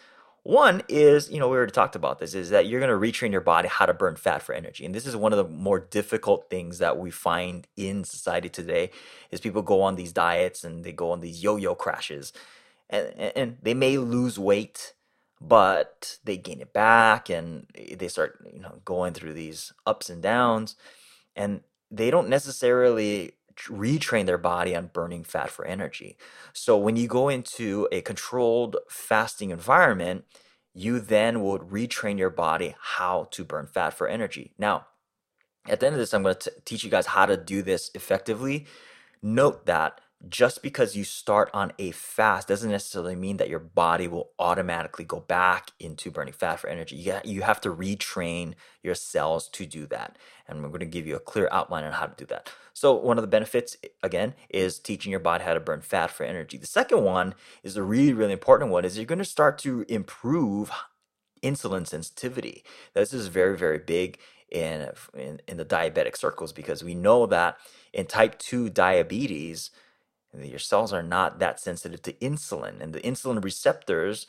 One 0.46 0.84
is, 0.88 1.32
you 1.32 1.40
know, 1.40 1.50
we 1.50 1.58
already 1.58 1.72
talked 1.72 1.96
about 1.96 2.20
this, 2.20 2.36
is 2.36 2.52
that 2.52 2.68
you're 2.68 2.80
going 2.80 2.92
to 2.92 3.08
retrain 3.08 3.32
your 3.32 3.42
body 3.42 3.68
how 3.68 3.88
to 3.88 3.96
burn 3.96 4.16
fat 4.16 4.44
for 4.44 4.54
energy. 4.54 4.86
And 4.86 4.94
this 4.94 5.08
is 5.08 5.16
one 5.16 5.34
of 5.34 5.38
the 5.38 5.52
more 5.52 5.80
difficult 5.80 6.52
things 6.52 6.78
that 6.78 7.00
we 7.00 7.10
find 7.10 7.68
in 7.76 8.04
society 8.04 8.48
today 8.48 8.92
is 9.32 9.42
people 9.42 9.64
go 9.64 9.82
on 9.82 9.96
these 9.96 10.14
diets 10.14 10.64
and 10.64 10.84
they 10.84 10.92
go 10.92 11.10
on 11.10 11.22
these 11.22 11.42
yo-yo 11.42 11.74
crashes 11.74 12.32
and, 12.92 13.08
and 13.36 13.58
they 13.64 13.74
may 13.74 13.98
lose 13.98 14.38
weight, 14.38 14.94
but 15.42 16.20
they 16.24 16.38
gain 16.38 16.62
it 16.62 16.74
back 16.74 17.28
and 17.28 17.66
they 17.98 18.08
start, 18.08 18.38
you 18.54 18.60
know, 18.60 18.82
going 18.86 19.14
through 19.14 19.34
these 19.34 19.74
ups 19.88 20.12
and 20.12 20.22
downs 20.22 20.76
and 21.36 21.62
they 21.90 22.12
don't 22.12 22.30
necessarily 22.30 23.32
retrain 23.56 24.26
their 24.26 24.38
body 24.38 24.76
on 24.76 24.88
burning 24.88 25.24
fat 25.24 25.50
for 25.50 25.66
energy. 25.66 26.18
So 26.54 26.78
when 26.78 26.96
you 26.96 27.08
go 27.08 27.30
into 27.30 27.88
a 27.92 28.02
controlled 28.02 28.78
fasting 28.90 29.50
environment, 29.50 30.26
you 30.74 31.00
then 31.00 31.42
would 31.42 31.62
retrain 31.62 32.18
your 32.18 32.30
body 32.30 32.76
how 32.80 33.28
to 33.32 33.44
burn 33.44 33.68
fat 33.68 33.92
for 33.92 34.08
energy. 34.08 34.54
Now, 34.58 34.88
at 35.68 35.80
the 35.80 35.88
end 35.88 35.96
of 35.96 36.00
this, 36.00 36.14
I'm 36.14 36.24
going 36.24 36.36
to 36.36 36.52
teach 36.66 36.84
you 36.84 36.92
guys 36.92 37.08
how 37.08 37.26
to 37.26 37.38
do 37.38 37.62
this 37.62 37.90
effectively. 37.96 38.66
Note 39.22 39.66
that 39.66 40.02
just 40.30 40.64
because 40.64 40.96
you 40.96 41.04
start 41.04 41.50
on 41.54 41.72
a 41.78 41.92
fast 41.92 42.48
doesn't 42.48 42.72
necessarily 42.72 43.16
mean 43.16 43.38
that 43.38 43.50
your 43.50 43.60
body 43.60 44.08
will 44.08 44.32
automatically 44.40 45.06
go 45.06 45.20
back 45.20 45.72
into 45.80 46.10
burning 46.10 46.34
fat 46.34 46.60
for 46.60 46.68
energy. 46.68 46.96
You, 46.96 47.20
you 47.24 47.42
have 47.42 47.62
to 47.62 47.70
retrain 47.70 48.54
your 48.82 48.96
cells 48.96 49.48
to 49.50 49.66
do 49.66 49.86
that. 49.88 50.18
And 50.48 50.62
we're 50.62 50.70
going 50.70 50.80
to 50.80 50.86
give 50.86 51.08
you 51.08 51.16
a 51.16 51.20
clear 51.20 51.50
outline 51.52 51.84
on 51.84 51.94
how 51.94 52.08
to 52.08 52.16
do 52.16 52.26
that. 52.28 52.52
So, 52.74 52.94
one 52.94 53.18
of 53.18 53.22
the 53.22 53.28
benefits, 53.28 53.78
again, 54.04 54.34
is 54.50 54.80
teaching 54.80 55.12
your 55.12 55.20
body 55.20 55.44
how 55.44 55.54
to 55.54 55.60
burn 55.60 55.82
fat 55.82 56.12
for 56.12 56.24
energy. 56.24 56.58
The 56.58 56.68
second 56.68 57.04
one 57.04 57.34
is 57.64 57.76
the 57.76 57.84
really, 57.84 58.14
really 58.14 58.34
important 58.34 58.72
one 58.72 58.86
is 58.86 58.98
you're 58.98 59.06
going 59.06 59.20
to 59.20 59.26
start 59.26 59.58
to 59.60 59.86
improve 59.88 60.72
insulin 61.42 61.88
sensitivity. 61.88 62.64
This 62.94 63.14
is 63.14 63.28
very, 63.28 63.58
very 63.58 63.80
big 63.80 64.20
in, 64.52 64.90
in, 65.14 65.42
in 65.48 65.58
the 65.58 65.66
diabetic 65.66 66.18
circles 66.18 66.52
because 66.52 66.84
we 66.84 66.96
know 66.96 67.26
that 67.28 67.58
in 67.94 68.06
type 68.06 68.38
2 68.40 68.70
diabetes, 68.70 69.72
your 70.44 70.60
cells 70.60 70.92
are 70.94 71.04
not 71.04 71.40
that 71.40 71.60
sensitive 71.60 72.02
to 72.04 72.14
insulin, 72.14 72.82
and 72.82 72.94
the 72.94 73.02
insulin 73.02 73.44
receptors 73.44 74.28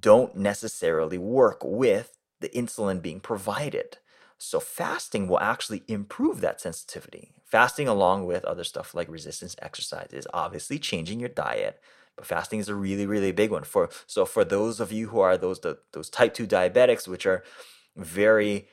don't 0.00 0.36
necessarily 0.36 1.18
work 1.18 1.58
with 1.62 2.16
the 2.40 2.48
insulin 2.50 3.02
being 3.02 3.20
provided. 3.20 3.98
So 4.38 4.60
fasting 4.60 5.28
will 5.28 5.40
actually 5.40 5.82
improve 5.88 6.40
that 6.40 6.60
sensitivity. 6.60 7.32
Fasting, 7.44 7.88
along 7.88 8.26
with 8.26 8.44
other 8.44 8.64
stuff 8.64 8.94
like 8.94 9.08
resistance 9.08 9.54
exercise, 9.62 10.08
is 10.12 10.26
obviously 10.34 10.78
changing 10.78 11.20
your 11.20 11.28
diet. 11.28 11.80
But 12.16 12.26
fasting 12.26 12.58
is 12.60 12.68
a 12.68 12.74
really, 12.74 13.06
really 13.06 13.32
big 13.32 13.50
one 13.50 13.64
for. 13.64 13.90
So 14.06 14.24
for 14.24 14.44
those 14.44 14.80
of 14.80 14.92
you 14.92 15.08
who 15.08 15.20
are 15.20 15.36
those 15.36 15.60
those 15.92 16.10
type 16.10 16.34
two 16.34 16.46
diabetics, 16.46 17.08
which 17.08 17.26
are 17.26 17.42
very 17.96 18.68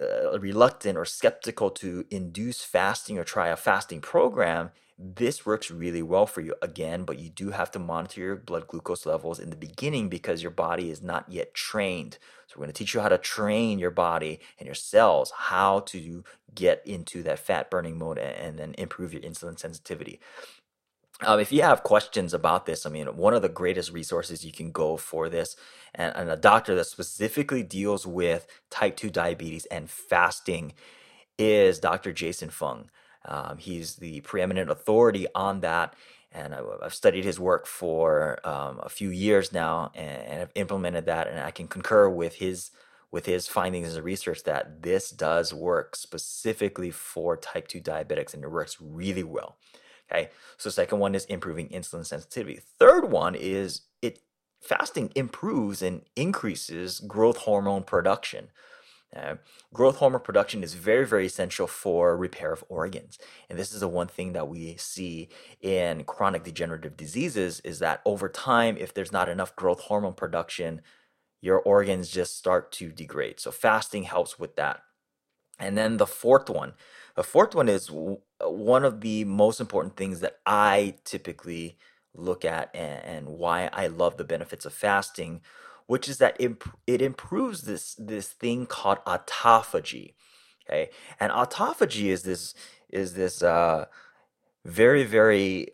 uh, 0.00 0.38
reluctant 0.38 0.98
or 0.98 1.04
skeptical 1.04 1.70
to 1.70 2.04
induce 2.10 2.62
fasting 2.62 3.18
or 3.18 3.24
try 3.24 3.48
a 3.48 3.56
fasting 3.56 4.00
program, 4.00 4.70
this 4.98 5.46
works 5.46 5.70
really 5.70 6.02
well 6.02 6.26
for 6.26 6.40
you 6.40 6.54
again, 6.60 7.04
but 7.04 7.20
you 7.20 7.30
do 7.30 7.50
have 7.50 7.70
to 7.70 7.78
monitor 7.78 8.20
your 8.20 8.36
blood 8.36 8.66
glucose 8.66 9.06
levels 9.06 9.38
in 9.38 9.50
the 9.50 9.56
beginning 9.56 10.08
because 10.08 10.42
your 10.42 10.50
body 10.50 10.90
is 10.90 11.00
not 11.00 11.30
yet 11.30 11.54
trained. 11.54 12.18
So, 12.48 12.54
we're 12.56 12.64
going 12.64 12.72
to 12.72 12.78
teach 12.78 12.94
you 12.94 13.00
how 13.00 13.08
to 13.08 13.18
train 13.18 13.78
your 13.78 13.92
body 13.92 14.40
and 14.58 14.66
your 14.66 14.74
cells 14.74 15.32
how 15.36 15.80
to 15.80 16.24
get 16.54 16.82
into 16.84 17.22
that 17.22 17.38
fat 17.38 17.70
burning 17.70 17.96
mode 17.96 18.18
and 18.18 18.58
then 18.58 18.74
improve 18.76 19.12
your 19.12 19.22
insulin 19.22 19.58
sensitivity. 19.58 20.18
Um, 21.20 21.40
if 21.40 21.50
you 21.50 21.62
have 21.62 21.82
questions 21.82 22.32
about 22.32 22.66
this, 22.66 22.86
I 22.86 22.90
mean, 22.90 23.06
one 23.16 23.34
of 23.34 23.42
the 23.42 23.48
greatest 23.48 23.92
resources 23.92 24.44
you 24.44 24.52
can 24.52 24.70
go 24.70 24.96
for 24.96 25.28
this, 25.28 25.56
and, 25.94 26.14
and 26.14 26.30
a 26.30 26.36
doctor 26.36 26.74
that 26.76 26.86
specifically 26.86 27.62
deals 27.64 28.06
with 28.06 28.46
type 28.70 28.96
2 28.96 29.10
diabetes 29.10 29.66
and 29.66 29.90
fasting 29.90 30.74
is 31.36 31.80
Dr. 31.80 32.12
Jason 32.12 32.50
Fung. 32.50 32.90
Um, 33.24 33.58
he's 33.58 33.96
the 33.96 34.20
preeminent 34.22 34.70
authority 34.70 35.26
on 35.34 35.60
that, 35.60 35.94
and 36.32 36.54
I, 36.54 36.60
have 36.82 36.94
studied 36.94 37.24
his 37.24 37.40
work 37.40 37.66
for 37.66 38.38
um, 38.46 38.80
a 38.82 38.88
few 38.88 39.10
years 39.10 39.52
now, 39.52 39.90
and, 39.94 40.22
and 40.22 40.42
I've 40.42 40.52
implemented 40.54 41.06
that, 41.06 41.26
and 41.28 41.40
I 41.40 41.50
can 41.50 41.68
concur 41.68 42.08
with 42.08 42.36
his 42.36 42.70
with 43.10 43.24
his 43.24 43.48
findings 43.48 43.94
and 43.94 44.04
research 44.04 44.44
that 44.44 44.82
this 44.82 45.08
does 45.10 45.54
work 45.54 45.96
specifically 45.96 46.90
for 46.90 47.38
type 47.38 47.66
2 47.66 47.80
diabetics, 47.80 48.34
and 48.34 48.44
it 48.44 48.50
works 48.50 48.76
really 48.80 49.22
well. 49.22 49.56
Okay, 50.10 50.28
so 50.56 50.70
second 50.70 50.98
one 50.98 51.14
is 51.14 51.24
improving 51.26 51.68
insulin 51.68 52.04
sensitivity. 52.04 52.60
Third 52.78 53.10
one 53.10 53.34
is 53.34 53.82
it 54.02 54.20
fasting 54.60 55.10
improves 55.14 55.82
and 55.82 56.02
increases 56.16 57.00
growth 57.00 57.38
hormone 57.38 57.82
production. 57.82 58.48
Uh, 59.16 59.36
growth 59.72 59.96
hormone 59.96 60.20
production 60.20 60.62
is 60.62 60.74
very, 60.74 61.06
very 61.06 61.26
essential 61.26 61.66
for 61.66 62.16
repair 62.16 62.52
of 62.52 62.64
organs. 62.68 63.18
And 63.48 63.58
this 63.58 63.72
is 63.72 63.80
the 63.80 63.88
one 63.88 64.06
thing 64.06 64.34
that 64.34 64.48
we 64.48 64.76
see 64.76 65.30
in 65.60 66.04
chronic 66.04 66.44
degenerative 66.44 66.96
diseases 66.96 67.60
is 67.60 67.78
that 67.78 68.02
over 68.04 68.28
time, 68.28 68.76
if 68.78 68.92
there's 68.92 69.12
not 69.12 69.28
enough 69.28 69.56
growth 69.56 69.80
hormone 69.80 70.12
production, 70.12 70.82
your 71.40 71.58
organs 71.60 72.10
just 72.10 72.36
start 72.36 72.70
to 72.72 72.90
degrade. 72.90 73.40
So 73.40 73.50
fasting 73.50 74.02
helps 74.02 74.38
with 74.38 74.56
that. 74.56 74.82
And 75.58 75.76
then 75.76 75.96
the 75.96 76.06
fourth 76.06 76.50
one, 76.50 76.74
the 77.16 77.24
fourth 77.24 77.54
one 77.54 77.68
is 77.68 77.90
one 78.40 78.84
of 78.84 79.00
the 79.00 79.24
most 79.24 79.60
important 79.60 79.96
things 79.96 80.20
that 80.20 80.38
I 80.46 80.96
typically 81.04 81.78
look 82.14 82.44
at 82.44 82.70
and, 82.74 83.04
and 83.04 83.28
why 83.28 83.70
I 83.72 83.86
love 83.88 84.16
the 84.16 84.24
benefits 84.24 84.66
of 84.66 84.72
fasting, 84.72 85.40
which 85.88 86.06
is 86.06 86.18
that 86.18 86.36
it, 86.38 86.62
it 86.86 87.02
improves 87.02 87.62
this 87.62 87.96
this 87.98 88.28
thing 88.28 88.66
called 88.66 88.98
autophagy. 89.06 90.12
Okay, 90.64 90.90
and 91.18 91.32
autophagy 91.32 92.10
is 92.10 92.22
this 92.22 92.54
is 92.90 93.14
this 93.14 93.42
uh, 93.42 93.86
very 94.64 95.02
very 95.02 95.68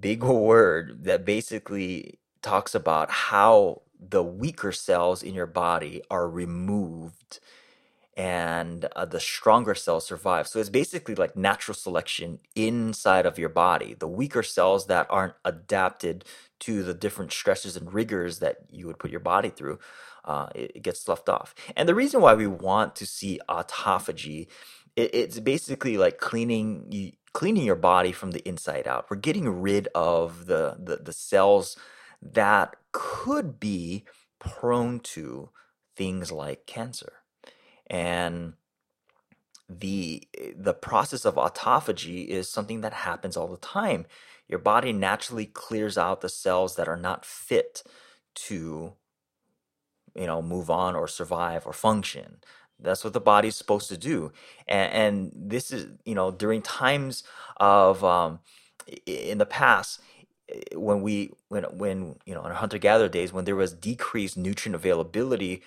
big 0.00 0.22
word 0.52 1.04
that 1.04 1.24
basically 1.24 2.18
talks 2.42 2.74
about 2.74 3.10
how 3.10 3.82
the 3.98 4.24
weaker 4.24 4.72
cells 4.72 5.22
in 5.22 5.34
your 5.34 5.46
body 5.46 6.02
are 6.10 6.28
removed 6.28 7.38
and 8.20 8.84
uh, 8.96 9.06
the 9.06 9.18
stronger 9.18 9.74
cells 9.74 10.06
survive. 10.06 10.46
So 10.46 10.58
it's 10.58 10.68
basically 10.68 11.14
like 11.14 11.36
natural 11.36 11.74
selection 11.74 12.38
inside 12.54 13.24
of 13.24 13.38
your 13.38 13.48
body. 13.48 13.94
The 13.98 14.06
weaker 14.06 14.42
cells 14.42 14.88
that 14.88 15.06
aren't 15.08 15.36
adapted 15.42 16.26
to 16.60 16.82
the 16.82 16.92
different 16.92 17.32
stresses 17.32 17.78
and 17.78 17.94
rigors 17.94 18.40
that 18.40 18.58
you 18.68 18.86
would 18.86 18.98
put 18.98 19.10
your 19.10 19.20
body 19.20 19.48
through, 19.48 19.78
uh, 20.26 20.48
it, 20.54 20.72
it, 20.74 20.82
gets 20.82 21.08
left 21.08 21.30
off. 21.30 21.54
And 21.74 21.88
the 21.88 21.94
reason 21.94 22.20
why 22.20 22.34
we 22.34 22.46
want 22.46 22.94
to 22.96 23.06
see 23.06 23.40
autophagy, 23.48 24.48
it, 24.96 25.14
it's 25.14 25.40
basically 25.40 25.96
like 25.96 26.18
cleaning 26.18 27.14
cleaning 27.32 27.64
your 27.64 27.74
body 27.74 28.12
from 28.12 28.32
the 28.32 28.46
inside 28.46 28.86
out. 28.86 29.06
We're 29.08 29.16
getting 29.16 29.48
rid 29.62 29.88
of 29.94 30.44
the, 30.44 30.76
the, 30.78 30.96
the 30.96 31.12
cells 31.14 31.74
that 32.20 32.76
could 32.92 33.58
be 33.58 34.04
prone 34.38 35.00
to 35.00 35.48
things 35.96 36.30
like 36.30 36.66
cancer 36.66 37.19
and 37.90 38.54
the 39.68 40.26
the 40.56 40.74
process 40.74 41.24
of 41.24 41.34
autophagy 41.34 42.26
is 42.26 42.48
something 42.48 42.80
that 42.80 42.92
happens 42.92 43.36
all 43.36 43.48
the 43.48 43.56
time. 43.58 44.06
Your 44.48 44.58
body 44.58 44.92
naturally 44.92 45.46
clears 45.46 45.98
out 45.98 46.22
the 46.22 46.28
cells 46.28 46.76
that 46.76 46.88
are 46.88 46.96
not 46.96 47.24
fit 47.24 47.82
to 48.46 48.94
you 50.14 50.26
know 50.26 50.40
move 50.40 50.70
on 50.70 50.94
or 50.96 51.08
survive 51.08 51.66
or 51.66 51.72
function. 51.72 52.38
That's 52.82 53.04
what 53.04 53.12
the 53.12 53.20
body's 53.20 53.56
supposed 53.56 53.88
to 53.90 53.98
do. 53.98 54.32
And, 54.66 54.92
and 54.92 55.32
this 55.34 55.72
is 55.72 55.88
you 56.04 56.14
know 56.14 56.30
during 56.30 56.62
times 56.62 57.24
of 57.58 58.04
um, 58.04 58.40
in 59.06 59.38
the 59.38 59.46
past 59.46 60.00
when 60.74 61.02
we 61.02 61.32
when 61.48 61.64
when 61.64 62.16
you 62.24 62.34
know 62.34 62.44
in 62.44 62.52
hunter 62.52 62.78
gatherer 62.78 63.08
days 63.08 63.32
when 63.32 63.44
there 63.44 63.56
was 63.56 63.72
decreased 63.72 64.36
nutrient 64.36 64.74
availability 64.74 65.62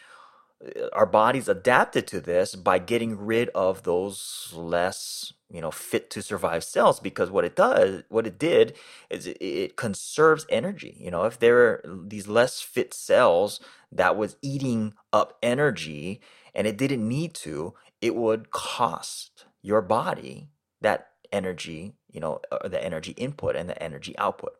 our 0.94 1.06
bodies 1.06 1.48
adapted 1.48 2.08
to 2.08 2.22
this 2.22 2.56
by 2.56 2.80
getting 2.80 3.18
rid 3.18 3.50
of 3.50 3.84
those 3.84 4.52
less 4.56 5.34
you 5.50 5.62
know 5.62 5.72
fit 5.72 6.10
to 6.10 6.22
survive 6.22 6.64
cells 6.64 7.00
because 7.00 7.30
what 7.30 7.46
it 7.46 7.56
does 7.56 8.04
what 8.10 8.26
it 8.26 8.40
did 8.40 8.74
is 9.10 9.28
it, 9.28 9.38
it 9.42 9.76
conserves 9.76 10.46
energy. 10.50 10.96
You 11.00 11.12
know 11.12 11.24
if 11.24 11.40
there 11.40 11.58
are 11.60 11.84
these 11.86 12.28
less 12.28 12.62
fit 12.62 12.94
cells 12.94 13.60
that 13.92 14.16
was 14.16 14.38
eating 14.42 14.94
up 15.12 15.38
energy 15.44 16.22
and 16.56 16.68
it 16.68 16.78
didn't 16.78 17.08
need 17.08 17.34
to 17.36 17.74
it 18.02 18.16
would 18.16 18.52
cost 18.52 19.46
your 19.62 19.82
body 19.82 20.50
that 20.82 21.10
energy 21.32 21.94
you 22.12 22.20
know 22.20 22.40
uh, 22.52 22.68
the 22.68 22.84
energy 22.84 23.12
input 23.14 23.56
and 23.56 23.70
the 23.70 23.82
energy 23.82 24.18
output 24.18 24.56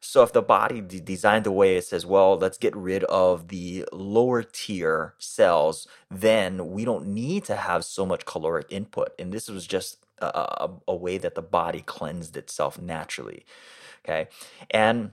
so 0.00 0.22
if 0.22 0.32
the 0.32 0.42
body 0.42 0.80
designed 0.80 1.44
the 1.44 1.52
way 1.52 1.76
it 1.76 1.84
says, 1.84 2.06
well, 2.06 2.36
let's 2.38 2.58
get 2.58 2.76
rid 2.76 3.04
of 3.04 3.48
the 3.48 3.84
lower 3.92 4.42
tier 4.42 5.14
cells, 5.18 5.88
then 6.10 6.70
we 6.70 6.84
don't 6.84 7.06
need 7.06 7.44
to 7.46 7.56
have 7.56 7.84
so 7.84 8.06
much 8.06 8.24
caloric 8.24 8.66
input. 8.70 9.10
And 9.18 9.32
this 9.32 9.48
was 9.48 9.66
just 9.66 10.06
a, 10.18 10.26
a, 10.26 10.70
a 10.88 10.94
way 10.94 11.18
that 11.18 11.34
the 11.34 11.42
body 11.42 11.80
cleansed 11.80 12.36
itself 12.36 12.80
naturally. 12.80 13.44
Okay. 14.04 14.28
And 14.70 15.12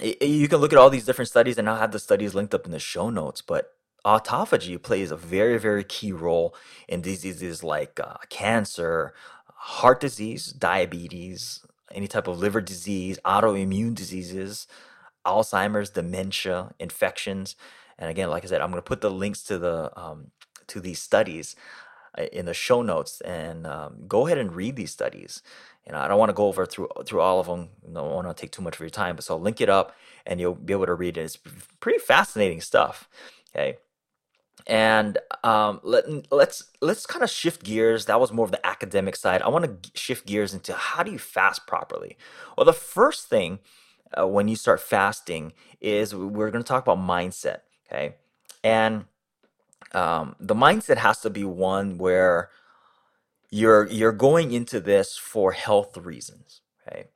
it, 0.00 0.22
you 0.22 0.48
can 0.48 0.58
look 0.58 0.72
at 0.72 0.78
all 0.78 0.90
these 0.90 1.06
different 1.06 1.28
studies, 1.28 1.56
and 1.56 1.68
I'll 1.68 1.76
have 1.76 1.92
the 1.92 1.98
studies 1.98 2.34
linked 2.34 2.54
up 2.54 2.66
in 2.66 2.72
the 2.72 2.78
show 2.78 3.10
notes, 3.10 3.42
but 3.42 3.74
autophagy 4.04 4.80
plays 4.82 5.10
a 5.10 5.16
very, 5.16 5.58
very 5.58 5.84
key 5.84 6.12
role 6.12 6.54
in 6.88 7.00
diseases 7.00 7.62
like 7.62 8.00
uh, 8.00 8.16
cancer, 8.28 9.14
heart 9.54 10.00
disease, 10.00 10.46
diabetes, 10.46 11.64
any 11.92 12.08
type 12.08 12.26
of 12.26 12.38
liver 12.38 12.60
disease, 12.60 13.18
autoimmune 13.24 13.94
diseases, 13.94 14.66
Alzheimer's, 15.26 15.90
dementia, 15.90 16.72
infections. 16.78 17.56
And 17.98 18.10
again, 18.10 18.30
like 18.30 18.44
I 18.44 18.48
said, 18.48 18.60
I'm 18.60 18.70
going 18.70 18.82
to 18.82 18.88
put 18.88 19.00
the 19.00 19.10
links 19.10 19.42
to 19.44 19.58
the 19.58 19.92
um, 20.00 20.30
to 20.68 20.80
these 20.80 21.00
studies 21.00 21.56
uh, 22.18 22.22
in 22.32 22.46
the 22.46 22.54
show 22.54 22.82
notes, 22.82 23.20
and 23.22 23.66
um, 23.66 24.04
go 24.08 24.26
ahead 24.26 24.38
and 24.38 24.54
read 24.54 24.76
these 24.76 24.92
studies. 24.92 25.42
And 25.86 25.96
I 25.96 26.08
don't 26.08 26.18
want 26.18 26.30
to 26.30 26.34
go 26.34 26.46
over 26.46 26.64
through 26.66 26.88
through 27.04 27.20
all 27.20 27.40
of 27.40 27.46
them. 27.46 27.70
I 27.88 27.92
don't 27.94 28.14
want 28.14 28.28
to 28.28 28.40
take 28.40 28.52
too 28.52 28.62
much 28.62 28.76
of 28.76 28.80
your 28.80 28.90
time, 28.90 29.16
but 29.16 29.24
so 29.24 29.34
I'll 29.34 29.40
link 29.40 29.60
it 29.60 29.68
up, 29.68 29.94
and 30.24 30.40
you'll 30.40 30.54
be 30.54 30.72
able 30.72 30.86
to 30.86 30.94
read 30.94 31.16
it. 31.18 31.22
It's 31.22 31.38
pretty 31.80 31.98
fascinating 31.98 32.60
stuff. 32.60 33.08
Okay 33.54 33.78
and 34.66 35.18
um, 35.44 35.80
let, 35.82 36.04
let's 36.32 36.64
let's 36.80 37.06
kind 37.06 37.22
of 37.22 37.30
shift 37.30 37.62
gears. 37.62 38.06
That 38.06 38.20
was 38.20 38.32
more 38.32 38.44
of 38.44 38.50
the 38.50 38.64
academic 38.66 39.16
side. 39.16 39.42
I 39.42 39.48
want 39.48 39.82
to 39.82 39.90
shift 39.98 40.26
gears 40.26 40.54
into 40.54 40.72
how 40.74 41.02
do 41.02 41.10
you 41.12 41.18
fast 41.18 41.66
properly? 41.66 42.16
Well 42.56 42.64
the 42.64 42.72
first 42.72 43.28
thing 43.28 43.60
uh, 44.18 44.26
when 44.26 44.48
you 44.48 44.56
start 44.56 44.80
fasting 44.80 45.52
is 45.80 46.14
we're 46.14 46.50
going 46.50 46.64
to 46.64 46.68
talk 46.68 46.86
about 46.86 46.98
mindset 46.98 47.60
okay? 47.86 48.16
And 48.62 49.06
um, 49.92 50.36
the 50.38 50.54
mindset 50.54 50.98
has 50.98 51.20
to 51.20 51.30
be 51.30 51.44
one 51.44 51.98
where 51.98 52.50
you're 53.50 53.86
you're 53.88 54.12
going 54.12 54.52
into 54.52 54.80
this 54.80 55.16
for 55.16 55.52
health 55.52 55.96
reasons 55.96 56.60
okay? 56.86 57.08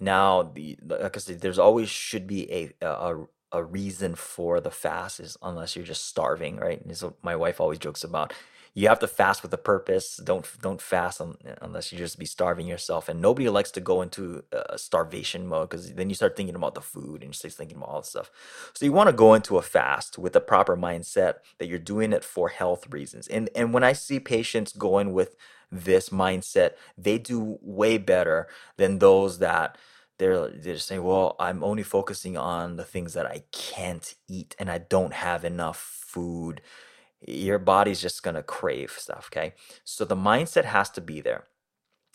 Now 0.00 0.42
the 0.42 0.78
like 0.84 1.16
i 1.16 1.20
said 1.20 1.40
there's 1.40 1.58
always 1.58 1.88
should 1.88 2.26
be 2.26 2.50
a, 2.50 2.72
a, 2.80 3.26
a 3.52 3.62
reason 3.62 4.14
for 4.14 4.60
the 4.60 4.70
fast 4.70 5.20
is 5.20 5.36
unless 5.42 5.76
you're 5.76 5.84
just 5.84 6.06
starving, 6.06 6.56
right? 6.56 6.82
And 6.82 6.96
so 6.96 7.16
my 7.22 7.36
wife 7.36 7.60
always 7.60 7.78
jokes 7.78 8.02
about, 8.02 8.32
you 8.74 8.88
have 8.88 9.00
to 9.00 9.06
fast 9.06 9.42
with 9.42 9.52
a 9.52 9.58
purpose. 9.58 10.16
Don't 10.16 10.46
don't 10.62 10.80
fast 10.80 11.20
unless 11.60 11.92
you 11.92 11.98
just 11.98 12.18
be 12.18 12.24
starving 12.24 12.66
yourself. 12.66 13.08
And 13.08 13.20
nobody 13.20 13.48
likes 13.50 13.70
to 13.72 13.80
go 13.80 14.00
into 14.00 14.44
a 14.50 14.78
starvation 14.78 15.46
mode 15.46 15.68
because 15.68 15.92
then 15.92 16.08
you 16.08 16.14
start 16.14 16.36
thinking 16.36 16.54
about 16.54 16.74
the 16.74 16.80
food 16.80 17.22
and 17.22 17.24
you 17.24 17.32
start 17.34 17.52
thinking 17.52 17.76
about 17.76 17.90
all 17.90 18.00
this 18.00 18.08
stuff. 18.08 18.30
So 18.72 18.86
you 18.86 18.92
want 18.92 19.10
to 19.10 19.16
go 19.16 19.34
into 19.34 19.58
a 19.58 19.62
fast 19.62 20.16
with 20.16 20.32
the 20.32 20.40
proper 20.40 20.76
mindset 20.76 21.34
that 21.58 21.68
you're 21.68 21.78
doing 21.78 22.12
it 22.14 22.24
for 22.24 22.48
health 22.48 22.90
reasons. 22.90 23.28
And 23.28 23.50
and 23.54 23.74
when 23.74 23.84
I 23.84 23.92
see 23.92 24.18
patients 24.18 24.72
going 24.72 25.12
with 25.12 25.36
this 25.70 26.08
mindset, 26.08 26.72
they 26.96 27.18
do 27.18 27.58
way 27.60 27.98
better 27.98 28.48
than 28.78 29.00
those 29.00 29.38
that 29.38 29.76
they're 30.22 30.48
they're 30.50 30.78
saying, 30.78 31.02
well, 31.02 31.34
I'm 31.40 31.64
only 31.64 31.82
focusing 31.82 32.36
on 32.36 32.76
the 32.76 32.84
things 32.84 33.14
that 33.14 33.26
I 33.26 33.42
can't 33.50 34.14
eat 34.28 34.54
and 34.58 34.70
I 34.70 34.78
don't 34.78 35.12
have 35.12 35.44
enough 35.44 35.78
food. 35.78 36.60
Your 37.26 37.58
body's 37.58 38.00
just 38.00 38.22
gonna 38.22 38.42
crave 38.42 38.92
stuff, 38.96 39.28
okay? 39.32 39.54
So 39.84 40.04
the 40.04 40.16
mindset 40.16 40.64
has 40.64 40.90
to 40.90 41.00
be 41.00 41.20
there. 41.20 41.44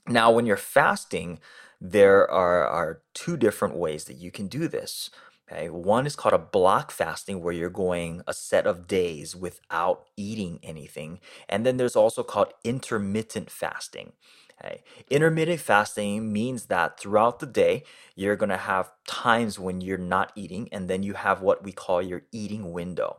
Now, 0.07 0.31
when 0.31 0.45
you're 0.45 0.55
fasting, 0.57 1.39
there 1.81 2.29
are, 2.31 2.65
are 2.65 3.01
two 3.13 3.35
different 3.35 3.75
ways 3.75 4.05
that 4.05 4.17
you 4.17 4.31
can 4.31 4.47
do 4.47 4.69
this. 4.69 5.09
Okay, 5.51 5.69
one 5.69 6.05
is 6.05 6.15
called 6.15 6.33
a 6.33 6.37
block 6.39 6.91
fasting, 6.91 7.41
where 7.41 7.53
you're 7.53 7.69
going 7.69 8.21
a 8.27 8.33
set 8.33 8.67
of 8.67 8.87
days 8.87 9.35
without 9.35 10.05
eating 10.17 10.59
anything. 10.63 11.19
And 11.47 11.65
then 11.65 11.77
there's 11.77 11.95
also 11.95 12.23
called 12.23 12.53
intermittent 12.63 13.49
fasting. 13.49 14.13
Okay. 14.59 14.83
Intermittent 15.09 15.59
fasting 15.59 16.33
means 16.33 16.65
that 16.65 16.99
throughout 16.99 17.39
the 17.39 17.45
day, 17.45 17.83
you're 18.15 18.35
going 18.35 18.49
to 18.49 18.57
have 18.57 18.91
times 19.07 19.59
when 19.59 19.81
you're 19.81 19.97
not 19.97 20.31
eating, 20.35 20.67
and 20.71 20.89
then 20.89 21.03
you 21.03 21.13
have 21.13 21.41
what 21.41 21.63
we 21.63 21.71
call 21.71 22.01
your 22.01 22.23
eating 22.31 22.71
window. 22.71 23.17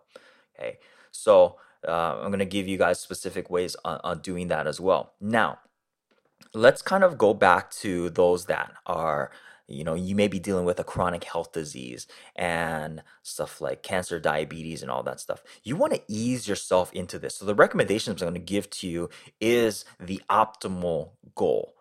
Okay. 0.59 0.79
So 1.13 1.57
uh, 1.87 2.19
I'm 2.21 2.29
going 2.29 2.41
to 2.41 2.45
give 2.45 2.67
you 2.67 2.77
guys 2.77 2.99
specific 2.99 3.51
ways 3.51 3.77
on, 3.85 4.01
on 4.03 4.19
doing 4.21 4.49
that 4.49 4.67
as 4.67 4.81
well. 4.81 5.13
Now, 5.21 5.61
let's 6.55 6.83
kind 6.83 7.05
of 7.05 7.19
go 7.19 7.35
back 7.35 7.71
to 7.71 8.11
those 8.11 8.47
that 8.47 8.73
are 8.87 9.31
you 9.69 9.85
know 9.85 9.95
you 9.95 10.15
may 10.17 10.29
be 10.29 10.39
dealing 10.39 10.65
with 10.65 10.81
a 10.81 10.85
chronic 10.85 11.25
health 11.25 11.53
disease 11.53 12.07
and 12.37 13.03
stuff 13.23 13.61
like 13.61 13.83
cancer 13.83 14.21
diabetes 14.21 14.83
and 14.83 14.91
all 14.91 15.03
that 15.05 15.21
stuff. 15.21 15.43
You 15.63 15.77
want 15.77 15.95
to 15.95 16.03
ease 16.09 16.49
yourself 16.49 16.93
into 16.93 17.19
this. 17.19 17.37
So 17.37 17.47
the 17.47 17.55
recommendations 17.55 18.23
i'm 18.23 18.29
going 18.31 18.35
to 18.35 18.53
give 18.53 18.71
to 18.71 18.89
you 18.89 19.11
is 19.41 19.85
the 20.01 20.21
optimal 20.31 21.11
goal. 21.35 21.75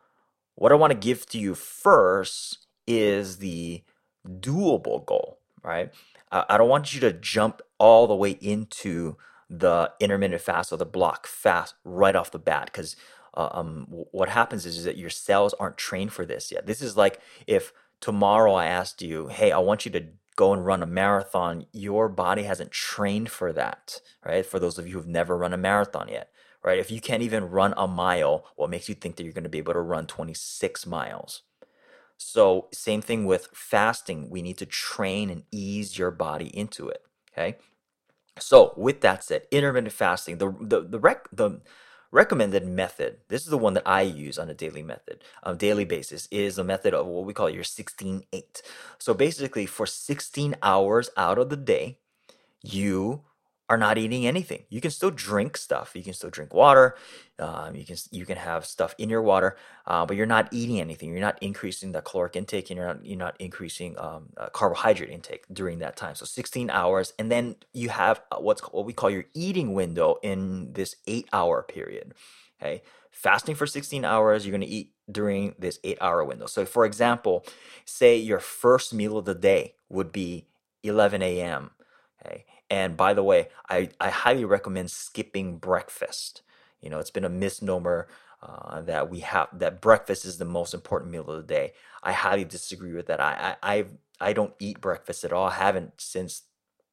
What 0.56 0.72
i 0.72 0.76
want 0.76 0.92
to 0.92 0.98
give 1.00 1.26
to 1.28 1.40
you 1.40 1.56
first 1.56 2.68
is 2.88 3.38
the 3.38 3.84
doable 4.28 5.06
goal 5.06 5.40
right? 5.64 5.92
I 6.32 6.58
don't 6.58 6.70
want 6.70 6.94
you 6.94 7.02
to 7.02 7.14
jump 7.14 7.62
all 7.80 8.08
the 8.08 8.16
way 8.16 8.32
into 8.32 9.18
the 9.50 9.92
intermittent 10.00 10.42
fast 10.42 10.74
or 10.74 10.78
the 10.78 10.86
block 10.86 11.28
fast 11.28 11.76
right 11.86 12.16
off 12.16 12.32
the 12.32 12.40
bat 12.40 12.66
because 12.66 12.96
uh, 13.38 13.50
um, 13.52 13.86
what 13.90 14.30
happens 14.30 14.66
is, 14.66 14.78
is 14.78 14.84
that 14.86 14.98
your 14.98 15.12
cells 15.12 15.54
aren't 15.60 15.78
trained 15.78 16.12
for 16.12 16.26
this 16.26 16.52
yet. 16.52 16.66
This 16.66 16.82
is 16.82 16.98
like 16.98 17.22
if 17.46 17.72
tomorrow 18.02 18.54
I 18.54 18.66
asked 18.66 19.02
you, 19.02 19.28
hey, 19.28 19.52
I 19.52 19.60
want 19.60 19.86
you 19.86 19.92
to 19.92 20.06
go 20.36 20.54
and 20.54 20.66
run 20.66 20.82
a 20.82 20.88
marathon, 20.88 21.68
your 21.72 22.10
body 22.10 22.44
hasn't 22.44 22.72
trained 22.72 23.30
for 23.30 23.54
that, 23.54 24.02
right? 24.26 24.46
For 24.46 24.60
those 24.60 24.78
of 24.78 24.88
you 24.88 24.94
who've 24.94 25.08
never 25.08 25.38
run 25.38 25.54
a 25.54 25.58
marathon 25.58 26.10
yet, 26.10 26.32
right? 26.64 26.80
If 26.80 26.90
you 26.90 27.00
can't 27.00 27.24
even 27.24 27.50
run 27.50 27.76
a 27.78 27.88
mile, 27.88 28.46
what 28.56 28.72
makes 28.72 28.90
you 28.90 28.96
think 28.96 29.16
that 29.16 29.24
you're 29.24 29.34
going 29.34 29.44
to 29.44 29.50
be 29.50 29.60
able 29.60 29.74
to 29.74 29.80
run 29.80 30.08
26 30.08 30.86
miles? 30.88 31.44
So, 32.18 32.68
same 32.74 33.02
thing 33.02 33.26
with 33.26 33.50
fasting. 33.54 34.32
We 34.32 34.42
need 34.42 34.58
to 34.58 34.66
train 34.66 35.30
and 35.30 35.44
ease 35.52 36.00
your 36.00 36.10
body 36.10 36.48
into 36.48 36.90
it, 36.90 37.04
okay? 37.32 37.58
So, 38.40 38.74
with 38.76 39.02
that 39.02 39.24
said, 39.24 39.44
intermittent 39.52 39.94
fasting, 39.94 40.40
the 40.40 40.56
the 40.60 40.82
the 40.82 41.00
rec, 41.00 41.28
the 41.32 41.62
recommended 42.12 42.66
method. 42.66 43.18
This 43.28 43.44
is 43.44 43.50
the 43.50 43.58
one 43.58 43.74
that 43.74 43.88
i 43.88 44.02
use 44.02 44.38
on 44.38 44.50
a 44.50 44.54
daily 44.54 44.84
method 44.84 45.24
a 45.44 45.56
daily 45.56 45.86
basis 45.86 46.28
is 46.32 46.58
a 46.58 46.64
method 46.64 46.94
of 46.94 47.06
what 47.06 47.26
we 47.26 47.34
call 47.34 47.50
your 47.50 47.64
16 47.64 48.24
8 48.32 48.62
so 49.00 49.14
basically 49.14 49.66
for 49.66 49.86
16 49.86 50.56
hours 50.62 51.10
out 51.18 51.38
of 51.38 51.50
the 51.50 51.58
day 51.58 51.98
you 52.62 53.24
are 53.70 53.78
not 53.78 53.98
eating 53.98 54.26
anything. 54.26 54.64
You 54.70 54.80
can 54.80 54.92
still 54.92 55.12
drink 55.12 55.58
stuff. 55.58 55.92
You 55.94 56.04
can 56.04 56.14
still 56.14 56.30
drink 56.30 56.54
water. 56.54 56.96
Um, 57.38 57.76
you 57.76 57.84
can 57.84 57.98
you 58.12 58.26
can 58.26 58.38
have 58.38 58.66
stuff 58.66 58.96
in 58.98 59.10
your 59.10 59.22
water, 59.22 59.58
uh, 59.86 60.06
but 60.06 60.16
you're 60.16 60.26
not 60.26 60.48
eating 60.52 60.80
anything. 60.80 61.12
You're 61.12 61.20
not 61.20 61.38
increasing 61.42 61.92
the 61.92 62.02
caloric 62.02 62.36
intake, 62.36 62.70
and 62.70 62.78
you're 62.78 62.88
not 62.88 63.06
you're 63.06 63.18
not 63.18 63.36
increasing 63.40 64.00
um, 64.00 64.30
uh, 64.38 64.50
carbohydrate 64.50 65.10
intake 65.10 65.46
during 65.52 65.80
that 65.80 65.98
time. 65.98 66.16
So 66.16 66.26
16 66.26 66.70
hours, 66.70 67.14
and 67.20 67.30
then 67.30 67.58
you 67.74 67.90
have 67.90 68.22
uh, 68.32 68.38
what's 68.38 68.62
what 68.62 68.86
we 68.86 68.94
call 68.94 69.10
your 69.10 69.26
eating 69.34 69.74
window 69.74 70.18
in 70.24 70.74
this 70.74 70.96
eight 71.06 71.28
hour 71.34 71.62
period. 71.62 72.14
Okay, 72.62 72.82
fasting 73.12 73.56
for 73.56 73.68
16 73.68 74.06
hours. 74.06 74.46
You're 74.46 74.58
going 74.58 74.62
to 74.62 74.68
eat 74.68 74.94
during 75.12 75.56
this 75.60 75.80
eight 75.84 75.98
hour 76.02 76.24
window. 76.24 76.48
So, 76.48 76.66
for 76.66 76.86
example, 76.86 77.46
say 77.86 78.18
your 78.18 78.40
first 78.40 78.94
meal 78.94 79.18
of 79.18 79.26
the 79.26 79.36
day 79.36 79.76
would 79.90 80.12
be 80.12 80.48
11 80.84 81.22
a.m. 81.22 81.72
Okay 82.26 82.46
and 82.70 82.98
by 82.98 83.14
the 83.14 83.24
way, 83.24 83.50
I, 83.70 83.90
I 84.00 84.10
highly 84.10 84.46
recommend 84.46 84.92
skipping 84.92 85.58
breakfast. 85.58 86.42
You 86.82 86.90
know, 86.90 87.00
it's 87.00 87.12
been 87.12 87.26
a 87.26 87.30
misnomer 87.30 88.08
uh, 88.42 88.82
that 88.82 89.10
we 89.10 89.22
have 89.22 89.48
that 89.54 89.82
breakfast 89.82 90.26
is 90.26 90.38
the 90.38 90.46
most 90.46 90.74
important 90.74 91.12
meal 91.12 91.30
of 91.30 91.38
the 91.38 91.54
day. 91.54 91.74
I 92.04 92.12
highly 92.12 92.46
disagree 92.46 92.94
with 92.94 93.08
that. 93.08 93.20
I 93.20 93.56
I 93.62 93.76
I, 93.78 93.86
I 94.20 94.34
don't 94.34 94.54
eat 94.60 94.82
breakfast 94.82 95.24
at 95.24 95.34
all. 95.34 95.48
I 95.48 95.54
haven't 95.56 95.94
since 95.98 96.44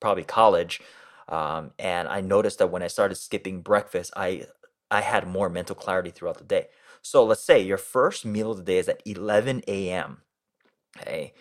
probably 0.01 0.25
college. 0.25 0.81
Um, 1.29 1.73
and 1.79 2.09
I 2.09 2.21
noticed 2.21 2.59
that 2.59 2.71
when 2.71 2.83
I 2.83 2.87
started 2.89 3.17
skipping 3.17 3.61
breakfast, 3.61 4.13
I 4.17 4.47
I 4.91 5.01
had 5.01 5.27
more 5.27 5.49
mental 5.51 5.75
clarity 5.75 6.11
throughout 6.11 6.39
the 6.39 6.45
day. 6.45 6.69
So 7.03 7.25
let's 7.25 7.43
say 7.45 7.61
your 7.61 7.79
first 7.79 8.25
meal 8.25 8.51
of 8.51 8.59
the 8.59 8.63
day 8.63 8.79
is 8.79 8.89
at 8.89 9.03
11 9.05 9.63
a.m. 9.69 10.23
Okay, 10.99 11.35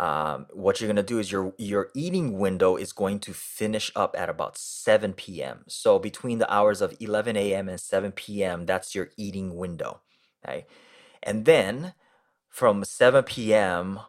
um, 0.00 0.46
what 0.52 0.80
you're 0.80 0.88
gonna 0.88 1.02
do 1.02 1.18
is 1.18 1.30
your 1.30 1.54
your 1.58 1.90
eating 1.94 2.38
window 2.38 2.76
is 2.76 2.92
going 2.92 3.20
to 3.20 3.32
finish 3.32 3.92
up 3.94 4.14
at 4.18 4.28
about 4.28 4.56
7 4.56 5.12
p.m. 5.12 5.64
So 5.68 5.98
between 5.98 6.38
the 6.38 6.52
hours 6.52 6.80
of 6.80 6.96
11 6.98 7.36
a.m. 7.36 7.68
and 7.68 7.78
7 7.80 8.12
p.m., 8.12 8.66
that's 8.66 8.94
your 8.94 9.10
eating 9.16 9.56
window. 9.56 10.00
Okay, 10.44 10.66
and 11.22 11.44
then 11.44 11.94
from 12.48 12.84
7 12.84 13.24
p.m. 13.24 14.00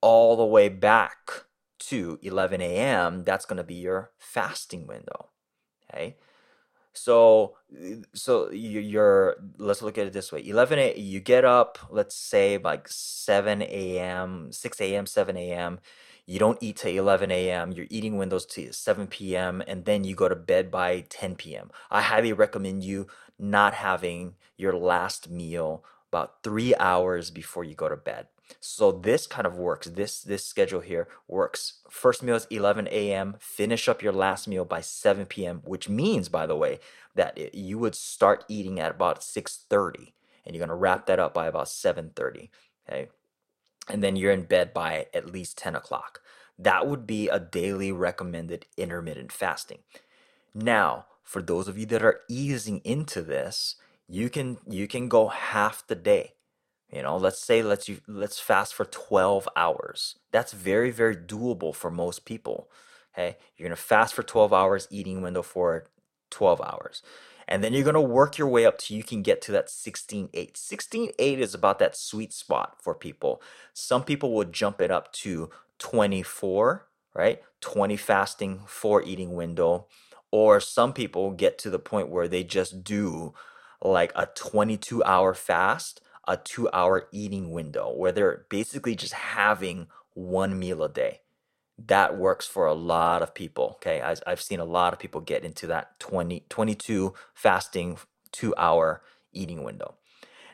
all 0.00 0.36
the 0.36 0.46
way 0.46 0.68
back 0.68 1.44
to 1.80 2.18
11 2.22 2.60
a.m., 2.60 3.24
that's 3.24 3.44
gonna 3.44 3.64
be 3.64 3.74
your 3.74 4.12
fasting 4.18 4.86
window. 4.86 5.30
Okay, 5.92 6.16
so 6.92 7.56
so 8.14 8.50
you're 8.50 9.36
let's 9.58 9.82
look 9.82 9.98
at 9.98 10.06
it 10.06 10.12
this 10.12 10.32
way. 10.32 10.46
11 10.46 10.78
a 10.78 10.98
you 10.98 11.20
get 11.20 11.44
up 11.44 11.78
let's 11.90 12.14
say 12.14 12.58
like 12.58 12.88
7 12.88 13.62
a.m 13.62 14.52
6 14.52 14.80
a.m 14.80 15.06
7 15.06 15.36
a.m 15.36 15.80
you 16.26 16.38
don't 16.38 16.58
eat 16.60 16.76
till 16.76 16.92
11 16.94 17.30
a.m 17.30 17.72
You're 17.72 17.86
eating 17.90 18.18
windows 18.18 18.46
to 18.46 18.72
7 18.72 19.06
p.m 19.08 19.62
and 19.66 19.84
then 19.84 20.04
you 20.04 20.14
go 20.14 20.28
to 20.28 20.36
bed 20.36 20.70
by 20.70 21.04
10 21.08 21.36
p.m 21.36 21.70
i 21.90 22.02
highly 22.02 22.32
recommend 22.32 22.84
you 22.84 23.06
not 23.38 23.74
having 23.74 24.34
your 24.56 24.74
last 24.74 25.30
meal 25.30 25.84
about 26.12 26.42
three 26.42 26.74
hours 26.76 27.30
before 27.30 27.64
you 27.64 27.74
go 27.74 27.88
to 27.88 27.96
bed 27.96 28.26
so 28.60 28.92
this 28.92 29.26
kind 29.26 29.46
of 29.46 29.56
works. 29.56 29.86
This 29.88 30.20
this 30.20 30.44
schedule 30.44 30.80
here 30.80 31.08
works. 31.28 31.80
First 31.90 32.22
meal 32.22 32.36
is 32.36 32.46
11 32.50 32.88
a.m. 32.90 33.36
Finish 33.38 33.88
up 33.88 34.02
your 34.02 34.12
last 34.12 34.48
meal 34.48 34.64
by 34.64 34.80
7 34.80 35.26
p.m., 35.26 35.62
which 35.64 35.88
means, 35.88 36.28
by 36.28 36.46
the 36.46 36.56
way, 36.56 36.80
that 37.14 37.36
it, 37.36 37.54
you 37.54 37.78
would 37.78 37.94
start 37.94 38.44
eating 38.48 38.80
at 38.80 38.90
about 38.90 39.22
6:30, 39.22 40.12
and 40.44 40.54
you're 40.54 40.64
gonna 40.64 40.76
wrap 40.76 41.06
that 41.06 41.18
up 41.18 41.34
by 41.34 41.46
about 41.46 41.68
7:30. 41.68 42.50
Okay, 42.88 43.08
and 43.88 44.02
then 44.02 44.16
you're 44.16 44.32
in 44.32 44.44
bed 44.44 44.72
by 44.72 45.06
at 45.14 45.32
least 45.32 45.58
10 45.58 45.74
o'clock. 45.74 46.20
That 46.58 46.86
would 46.86 47.06
be 47.06 47.28
a 47.28 47.40
daily 47.40 47.92
recommended 47.92 48.66
intermittent 48.76 49.32
fasting. 49.32 49.80
Now, 50.54 51.06
for 51.22 51.42
those 51.42 51.68
of 51.68 51.78
you 51.78 51.86
that 51.86 52.02
are 52.02 52.20
easing 52.28 52.80
into 52.84 53.22
this, 53.22 53.76
you 54.08 54.28
can 54.28 54.58
you 54.68 54.86
can 54.86 55.08
go 55.08 55.28
half 55.28 55.86
the 55.86 55.94
day 55.94 56.34
you 56.92 57.02
know, 57.02 57.16
let's 57.16 57.42
say 57.42 57.62
let's 57.62 57.88
you 57.88 58.00
let's 58.06 58.38
fast 58.38 58.74
for 58.74 58.84
12 58.84 59.48
hours. 59.56 60.16
That's 60.30 60.52
very 60.52 60.90
very 60.90 61.16
doable 61.16 61.74
for 61.74 61.90
most 61.90 62.24
people. 62.24 62.68
Okay? 63.14 63.36
You're 63.56 63.68
going 63.68 63.76
to 63.76 63.82
fast 63.82 64.14
for 64.14 64.22
12 64.22 64.52
hours, 64.52 64.88
eating 64.90 65.22
window 65.22 65.42
for 65.42 65.86
12 66.30 66.60
hours. 66.60 67.02
And 67.48 67.62
then 67.62 67.72
you're 67.72 67.84
going 67.84 67.94
to 67.94 68.00
work 68.00 68.38
your 68.38 68.48
way 68.48 68.64
up 68.64 68.78
till 68.78 68.96
you 68.96 69.02
can 69.02 69.22
get 69.22 69.42
to 69.42 69.52
that 69.52 69.68
16 69.68 70.28
8. 70.32 70.56
16 70.56 71.10
8 71.18 71.40
is 71.40 71.54
about 71.54 71.78
that 71.78 71.96
sweet 71.96 72.32
spot 72.32 72.76
for 72.80 72.94
people. 72.94 73.42
Some 73.72 74.04
people 74.04 74.32
will 74.32 74.44
jump 74.44 74.80
it 74.80 74.90
up 74.90 75.12
to 75.14 75.50
24, 75.78 76.86
right? 77.14 77.42
20 77.60 77.96
fasting, 77.96 78.60
4 78.66 79.02
eating 79.02 79.34
window. 79.34 79.86
Or 80.30 80.60
some 80.60 80.92
people 80.92 81.32
get 81.32 81.58
to 81.58 81.70
the 81.70 81.78
point 81.78 82.08
where 82.08 82.28
they 82.28 82.42
just 82.44 82.84
do 82.84 83.34
like 83.82 84.12
a 84.14 84.26
22 84.26 85.02
hour 85.04 85.34
fast 85.34 86.00
a 86.26 86.36
two 86.36 86.68
hour 86.72 87.08
eating 87.12 87.50
window 87.52 87.92
where 87.94 88.12
they're 88.12 88.46
basically 88.48 88.94
just 88.94 89.12
having 89.14 89.88
one 90.14 90.58
meal 90.58 90.82
a 90.82 90.88
day. 90.88 91.20
that 91.84 92.16
works 92.16 92.46
for 92.46 92.66
a 92.66 92.74
lot 92.74 93.22
of 93.22 93.34
people. 93.34 93.72
Okay. 93.76 94.00
I, 94.02 94.14
I've 94.26 94.40
seen 94.40 94.60
a 94.60 94.64
lot 94.64 94.92
of 94.92 94.98
people 94.98 95.20
get 95.20 95.44
into 95.44 95.66
that 95.68 95.98
20, 95.98 96.44
22 96.48 97.14
fasting 97.34 97.98
two 98.30 98.54
hour 98.56 99.02
eating 99.32 99.62
window. 99.64 99.94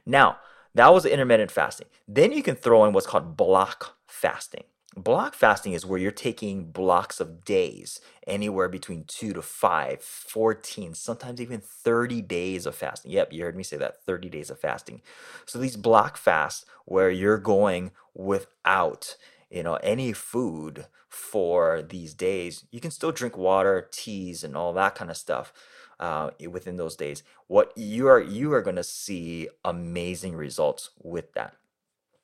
Now, 0.07 0.39
that 0.75 0.93
was 0.93 1.05
intermittent 1.05 1.51
fasting. 1.51 1.89
Then 2.07 2.33
you 2.33 2.43
can 2.43 2.55
throw 2.55 2.85
in 2.85 2.93
what's 2.93 3.07
called 3.07 3.37
block 3.37 3.97
fasting. 4.07 4.65
Block 4.96 5.35
fasting 5.35 5.74
is 5.74 5.87
where 5.87 5.98
you're 5.98 6.11
taking 6.11 6.70
blocks 6.72 7.20
of 7.20 7.44
days, 7.44 8.01
anywhere 8.27 8.68
between 8.68 9.05
two 9.05 9.33
to 9.33 9.42
five, 9.42 10.03
14, 10.03 10.94
sometimes 10.94 11.40
even 11.40 11.61
30 11.61 12.22
days 12.22 12.66
of 12.66 12.74
fasting. 12.74 13.12
Yep, 13.12 13.33
you 13.33 13.44
heard 13.44 13.57
me 13.57 13.62
say 13.62 13.77
that 13.77 14.03
30 14.05 14.29
days 14.29 14.51
of 14.51 14.59
fasting. 14.59 15.03
So 15.46 15.59
these 15.59 15.77
block 15.77 16.16
fasts 16.16 16.64
where 16.85 17.11
you're 17.11 17.38
going 17.38 17.92
without 18.14 19.16
you 19.51 19.62
know 19.62 19.74
any 19.77 20.12
food 20.12 20.87
for 21.09 21.83
these 21.83 22.14
days 22.14 22.64
you 22.70 22.81
can 22.81 22.90
still 22.90 23.12
drink 23.12 23.37
water 23.37 23.88
teas 23.90 24.44
and 24.44 24.57
all 24.57 24.72
that 24.72 24.94
kind 24.94 25.11
of 25.11 25.16
stuff 25.16 25.53
uh, 26.01 26.31
within 26.51 26.77
those 26.77 26.96
days 26.96 27.22
what 27.46 27.72
you 27.77 28.07
are 28.07 28.20
you 28.20 28.53
are 28.53 28.62
going 28.62 28.77
to 28.77 28.85
see 28.85 29.48
amazing 29.64 30.35
results 30.35 30.90
with 31.03 31.33
that 31.33 31.55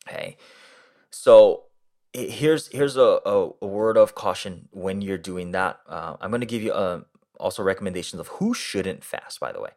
okay 0.07 0.37
so 1.11 1.65
here's 2.15 2.69
here's 2.69 2.97
a, 2.97 3.21
a, 3.27 3.51
a, 3.61 3.67
word 3.67 3.97
of 3.97 4.15
caution 4.15 4.69
when 4.71 5.03
you're 5.03 5.19
doing 5.19 5.51
that. 5.51 5.81
Uh, 5.89 6.17
i'm 6.21 6.31
going 6.31 6.41
to 6.41 6.47
give 6.47 6.63
you 6.63 6.73
uh, 6.73 7.01
also 7.39 7.63
recommendations 7.63 8.21
of 8.21 8.29
who 8.29 8.55
shouldn't 8.55 9.05
fast 9.05 9.41
by 9.41 9.53
the 9.53 9.61
way. 9.61 9.71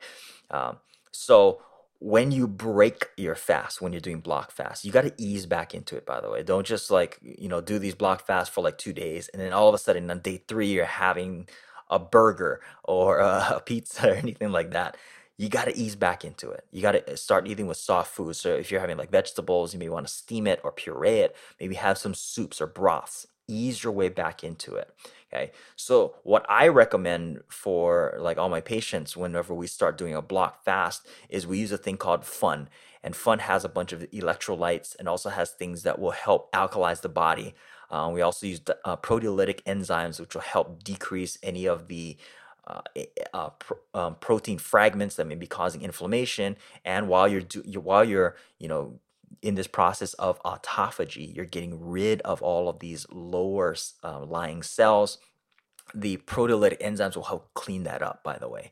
Um, 0.52 0.78
so 1.12 1.62
when 2.00 2.32
you 2.32 2.48
break 2.48 3.10
your 3.18 3.34
fast 3.34 3.82
when 3.82 3.92
you're 3.92 4.00
doing 4.00 4.20
block 4.20 4.52
fast 4.52 4.86
you 4.86 4.92
got 4.92 5.02
to 5.02 5.14
ease 5.18 5.48
back 5.48 5.74
into 5.74 5.98
it 5.98 6.06
by 6.06 6.22
the 6.22 6.30
way. 6.30 6.44
Don't 6.44 6.66
just 6.66 6.92
like 6.92 7.20
you 7.22 7.50
know 7.50 7.60
do 7.60 7.80
these 7.80 7.96
block 7.96 8.26
fasts 8.26 8.54
for 8.54 8.62
like 8.62 8.78
two 8.78 8.94
days 8.94 9.30
and 9.30 9.42
then 9.42 9.52
all 9.52 9.68
of 9.68 9.74
a 9.74 9.80
sudden 9.80 10.10
on 10.12 10.20
day 10.20 10.42
three 10.48 10.68
you're 10.68 10.86
having 10.86 11.48
a 11.90 11.98
burger 11.98 12.62
or 12.84 13.18
a, 13.20 13.62
pizza 13.66 14.12
or 14.12 14.14
anything 14.14 14.52
like 14.52 14.72
that 14.72 14.96
you 15.38 15.50
got 15.50 15.66
to 15.66 15.78
ease 15.78 15.96
back 15.96 16.26
into 16.26 16.50
it 16.50 16.66
you 16.72 16.82
got 16.82 16.94
to 16.94 17.18
start 17.18 17.48
eating 17.48 17.68
with 17.68 17.78
soft 17.78 18.14
foods. 18.14 18.40
so 18.40 18.56
if 18.56 18.72
you're 18.72 18.82
having 18.82 18.98
like 18.98 19.12
vegetables 19.12 19.74
you 19.74 19.80
may 19.80 19.90
want 19.90 20.06
to 20.08 20.14
steam 20.14 20.48
it 20.48 20.60
or 20.64 20.72
puree 20.72 21.20
it 21.20 21.36
maybe 21.60 21.76
have 21.76 21.98
some 21.98 22.14
soups 22.14 22.62
or 22.62 22.68
broths 22.68 23.28
ease 23.48 23.84
your 23.84 23.94
way 23.94 24.10
back 24.10 24.44
into 24.44 24.76
it 24.76 24.94
Okay. 25.34 25.52
So 25.76 26.16
what 26.24 26.46
I 26.50 26.68
recommend 26.70 27.42
for 27.50 28.16
like 28.20 28.38
all 28.38 28.50
my 28.50 28.62
patients 28.62 29.18
whenever 29.18 29.54
we 29.54 29.68
start 29.68 29.98
doing 29.98 30.16
a 30.16 30.22
block 30.22 30.64
fast 30.64 31.08
is 31.30 31.46
we 31.46 31.60
use 31.60 31.72
a 31.72 31.78
thing 31.78 31.98
called 31.98 32.24
fun. 32.24 32.70
And 33.04 33.16
fun 33.16 33.40
has 33.40 33.64
a 33.64 33.70
bunch 33.70 33.92
of 33.94 34.02
electrolytes 34.12 34.96
and 34.98 35.08
also 35.08 35.30
has 35.30 35.52
things 35.52 35.84
that 35.84 36.00
will 36.00 36.12
help 36.12 36.52
alkalize 36.54 37.02
the 37.02 37.10
body. 37.10 37.56
Uh, 37.90 38.10
we 38.14 38.22
also 38.22 38.48
use 38.48 38.62
uh, 38.84 38.98
proteolytic 38.98 39.64
enzymes, 39.64 40.20
which 40.20 40.34
will 40.34 40.42
help 40.42 40.84
decrease 40.84 41.38
any 41.42 41.66
of 41.66 41.88
the 41.88 42.18
uh, 42.68 42.82
uh, 43.34 43.50
um, 43.94 44.16
protein 44.16 44.58
fragments 44.58 45.16
that 45.16 45.26
may 45.26 45.36
be 45.36 45.48
causing 45.48 45.82
inflammation. 45.82 46.58
And 46.84 47.08
while 47.08 47.28
you're 47.28 47.42
do, 47.42 47.62
while 47.80 48.04
you're 48.04 48.36
you 48.60 48.68
know 48.68 49.00
in 49.42 49.56
this 49.56 49.68
process 49.68 50.14
of 50.16 50.42
autophagy, 50.44 51.34
you're 51.36 51.46
getting 51.46 51.80
rid 51.80 52.22
of 52.22 52.42
all 52.42 52.70
of 52.70 52.80
these 52.80 53.06
lower 53.10 53.76
uh, 54.04 54.24
lying 54.24 54.64
cells. 54.64 55.18
The 55.94 56.18
proteolytic 56.18 56.82
enzymes 56.82 57.16
will 57.16 57.24
help 57.24 57.54
clean 57.54 57.84
that 57.84 58.02
up, 58.02 58.24
by 58.24 58.38
the 58.38 58.50
way. 58.50 58.72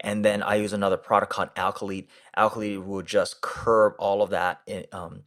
And 0.00 0.24
then 0.24 0.42
I 0.42 0.56
use 0.56 0.72
another 0.72 0.96
product 0.96 1.32
called 1.32 1.54
Alkalite. 1.54 2.06
Alkalite 2.36 2.84
will 2.84 3.02
just 3.02 3.40
curb 3.40 3.94
all 3.98 4.22
of 4.22 4.30
that, 4.30 4.60
um, 4.92 5.24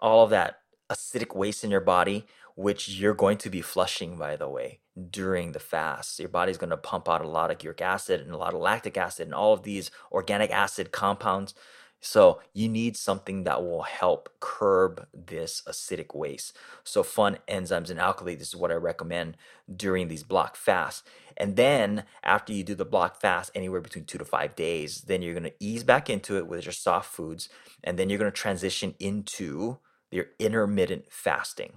all 0.00 0.24
of 0.24 0.30
that 0.30 0.60
acidic 0.90 1.36
waste 1.36 1.64
in 1.64 1.70
your 1.70 1.80
body, 1.80 2.26
which 2.56 2.88
you're 2.88 3.14
going 3.14 3.38
to 3.38 3.50
be 3.50 3.60
flushing, 3.60 4.16
by 4.16 4.36
the 4.36 4.48
way, 4.48 4.80
during 5.10 5.52
the 5.52 5.60
fast. 5.60 6.18
Your 6.18 6.28
body's 6.28 6.58
going 6.58 6.70
to 6.70 6.76
pump 6.76 7.08
out 7.08 7.24
a 7.24 7.28
lot 7.28 7.50
of 7.50 7.62
uric 7.62 7.80
acid 7.80 8.20
and 8.20 8.32
a 8.32 8.36
lot 8.36 8.54
of 8.54 8.60
lactic 8.60 8.96
acid 8.96 9.26
and 9.26 9.34
all 9.34 9.52
of 9.52 9.62
these 9.62 9.90
organic 10.12 10.50
acid 10.50 10.92
compounds 10.92 11.54
so 12.00 12.40
you 12.54 12.68
need 12.68 12.96
something 12.96 13.44
that 13.44 13.62
will 13.62 13.82
help 13.82 14.28
curb 14.40 15.06
this 15.12 15.62
acidic 15.66 16.14
waste. 16.14 16.56
So 16.84 17.02
fun 17.02 17.38
enzymes 17.48 17.90
and 17.90 17.98
alkali, 17.98 18.36
this 18.36 18.48
is 18.48 18.56
what 18.56 18.70
I 18.70 18.74
recommend 18.74 19.36
during 19.74 20.06
these 20.08 20.22
block 20.22 20.54
fasts. 20.56 21.02
And 21.36 21.56
then 21.56 22.04
after 22.22 22.52
you 22.52 22.62
do 22.62 22.74
the 22.74 22.84
block 22.84 23.20
fast, 23.20 23.50
anywhere 23.54 23.80
between 23.80 24.04
two 24.04 24.18
to 24.18 24.24
five 24.24 24.54
days, 24.54 25.02
then 25.02 25.22
you're 25.22 25.34
gonna 25.34 25.50
ease 25.58 25.82
back 25.82 26.08
into 26.08 26.36
it 26.36 26.46
with 26.46 26.64
your 26.64 26.72
soft 26.72 27.12
foods, 27.12 27.48
and 27.82 27.98
then 27.98 28.08
you're 28.08 28.18
gonna 28.18 28.30
transition 28.30 28.94
into 29.00 29.78
your 30.10 30.26
intermittent 30.38 31.06
fasting. 31.10 31.74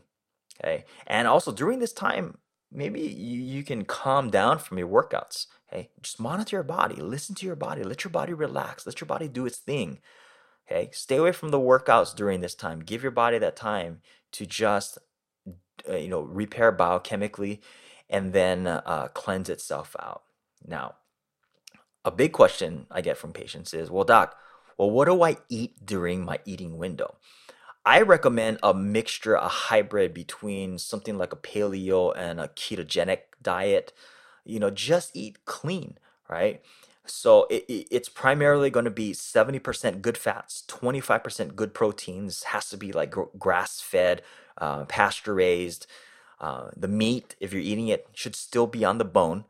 Okay. 0.63 0.86
And 1.07 1.27
also 1.27 1.51
during 1.51 1.79
this 1.79 1.93
time, 1.93 2.38
maybe 2.71 3.01
you, 3.01 3.41
you 3.41 3.63
can 3.63 3.86
calm 3.86 4.29
down 4.29 4.60
from 4.60 4.77
your 4.77 4.88
workouts. 4.88 5.47
Okay, 5.71 5.89
just 6.01 6.19
monitor 6.19 6.57
your 6.57 6.63
body, 6.63 6.95
listen 6.95 7.36
to 7.36 7.45
your 7.45 7.55
body, 7.55 7.84
let 7.84 8.03
your 8.03 8.12
body 8.12 8.34
relax, 8.34 8.86
let 8.86 8.99
your 8.99 9.07
body 9.07 9.27
do 9.27 9.45
its 9.45 9.57
thing. 9.57 9.99
Okay, 10.69 10.89
stay 10.91 11.17
away 11.17 11.31
from 11.31 11.49
the 11.49 11.60
workouts 11.60 12.15
during 12.15 12.41
this 12.41 12.55
time. 12.55 12.79
Give 12.79 13.01
your 13.01 13.12
body 13.12 13.38
that 13.39 13.55
time 13.55 14.01
to 14.34 14.45
just, 14.45 14.97
uh, 15.89 15.95
you 15.95 16.07
know, 16.07 16.21
repair 16.21 16.71
biochemically 16.71 17.60
and 18.10 18.34
then 18.34 18.67
uh, 18.67 19.07
cleanse 19.13 19.49
itself 19.49 19.95
out. 19.99 20.23
Now, 20.65 20.95
a 22.03 22.12
big 22.12 22.31
question 22.34 22.86
I 22.91 23.01
get 23.01 23.17
from 23.17 23.34
patients 23.34 23.73
is, 23.73 23.89
well, 23.89 24.03
doc, 24.03 24.36
well, 24.77 24.91
what 24.91 25.05
do 25.05 25.23
I 25.23 25.38
eat 25.49 25.86
during 25.86 26.25
my 26.25 26.39
eating 26.45 26.77
window? 26.77 27.15
I 27.86 28.02
recommend 28.02 28.60
a 28.63 28.74
mixture, 28.74 29.36
a 29.36 29.48
hybrid 29.48 30.13
between 30.13 30.78
something 30.78 31.17
like 31.17 31.34
a 31.34 31.38
paleo 31.38 32.13
and 32.15 32.39
a 32.39 32.48
ketogenic 32.50 33.20
diet 33.41 33.94
you 34.46 34.60
know, 34.60 34.70
just 34.70 35.15
eat 35.15 35.44
clean, 35.46 35.98
right? 36.30 36.62
So 37.06 37.48
it, 37.50 37.65
it's 37.67 38.10
primarily 38.10 38.70
going 38.70 38.86
to 38.86 38.91
be 38.91 39.12
70% 39.13 40.02
good 40.02 40.17
fats, 40.17 40.63
25% 40.67 41.56
good 41.56 41.74
proteins, 41.74 42.44
has 42.44 42.70
to 42.70 42.78
be 42.78 42.91
like 42.91 43.13
grass 43.38 43.82
fed, 43.82 44.22
uh, 44.58 44.86
pasture 44.86 45.34
raised. 45.34 45.88
Uh, 46.39 46.70
the 46.76 46.88
meat, 46.88 47.36
if 47.39 47.54
you're 47.54 47.62
eating 47.62 47.88
it, 47.88 48.08
should 48.13 48.36
still 48.36 48.67
be 48.67 48.84
on 48.84 48.98
the 48.98 49.06
bone. 49.06 49.46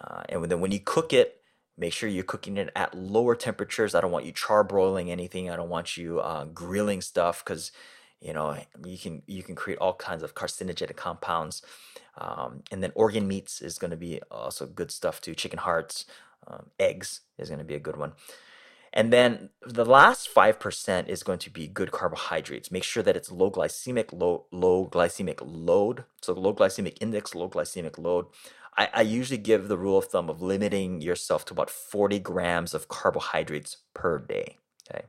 Uh, 0.00 0.22
and 0.28 0.44
then 0.46 0.60
when 0.60 0.70
you 0.72 0.80
cook 0.80 1.12
it, 1.12 1.37
make 1.78 1.92
sure 1.92 2.08
you're 2.08 2.24
cooking 2.24 2.56
it 2.56 2.70
at 2.74 2.94
lower 2.94 3.34
temperatures. 3.34 3.94
I 3.94 4.00
don't 4.00 4.10
want 4.10 4.26
you 4.26 4.32
charbroiling 4.32 5.08
anything. 5.08 5.48
I 5.48 5.56
don't 5.56 5.68
want 5.68 5.96
you 5.96 6.20
uh, 6.20 6.44
grilling 6.44 7.00
stuff 7.00 7.44
because 7.44 7.72
you 8.20 8.32
know 8.32 8.56
you 8.84 8.98
can 8.98 9.22
you 9.26 9.42
can 9.42 9.54
create 9.54 9.78
all 9.78 9.94
kinds 9.94 10.22
of 10.22 10.34
carcinogenic 10.34 10.96
compounds 10.96 11.62
um, 12.18 12.62
and 12.70 12.82
then 12.82 12.92
organ 12.94 13.28
meats 13.28 13.62
is 13.62 13.78
going 13.78 13.92
to 13.92 13.96
be 13.96 14.20
also 14.30 14.66
good 14.66 14.90
stuff 14.90 15.20
too. 15.20 15.34
Chicken 15.34 15.60
hearts, 15.60 16.04
um, 16.46 16.66
eggs 16.78 17.20
is 17.38 17.48
going 17.48 17.60
to 17.60 17.64
be 17.64 17.74
a 17.74 17.80
good 17.80 17.96
one. 17.96 18.12
And 18.92 19.12
then 19.12 19.50
the 19.64 19.84
last 19.84 20.34
5% 20.34 21.08
is 21.08 21.22
going 21.22 21.38
to 21.40 21.50
be 21.50 21.68
good 21.68 21.92
carbohydrates. 21.92 22.72
Make 22.72 22.84
sure 22.84 23.02
that 23.02 23.16
it's 23.16 23.30
low 23.30 23.50
glycemic, 23.50 24.12
low, 24.12 24.46
low 24.50 24.88
glycemic 24.88 25.40
load. 25.42 26.04
So 26.22 26.32
low 26.32 26.54
glycemic 26.54 26.96
index, 27.00 27.34
low 27.34 27.50
glycemic 27.50 27.98
load. 27.98 28.26
I, 28.78 28.88
I 28.94 29.02
usually 29.02 29.38
give 29.38 29.68
the 29.68 29.76
rule 29.76 29.98
of 29.98 30.06
thumb 30.06 30.30
of 30.30 30.40
limiting 30.40 31.02
yourself 31.02 31.44
to 31.46 31.52
about 31.52 31.70
40 31.70 32.18
grams 32.20 32.72
of 32.74 32.88
carbohydrates 32.88 33.78
per 33.94 34.18
day. 34.18 34.56
Okay. 34.90 35.04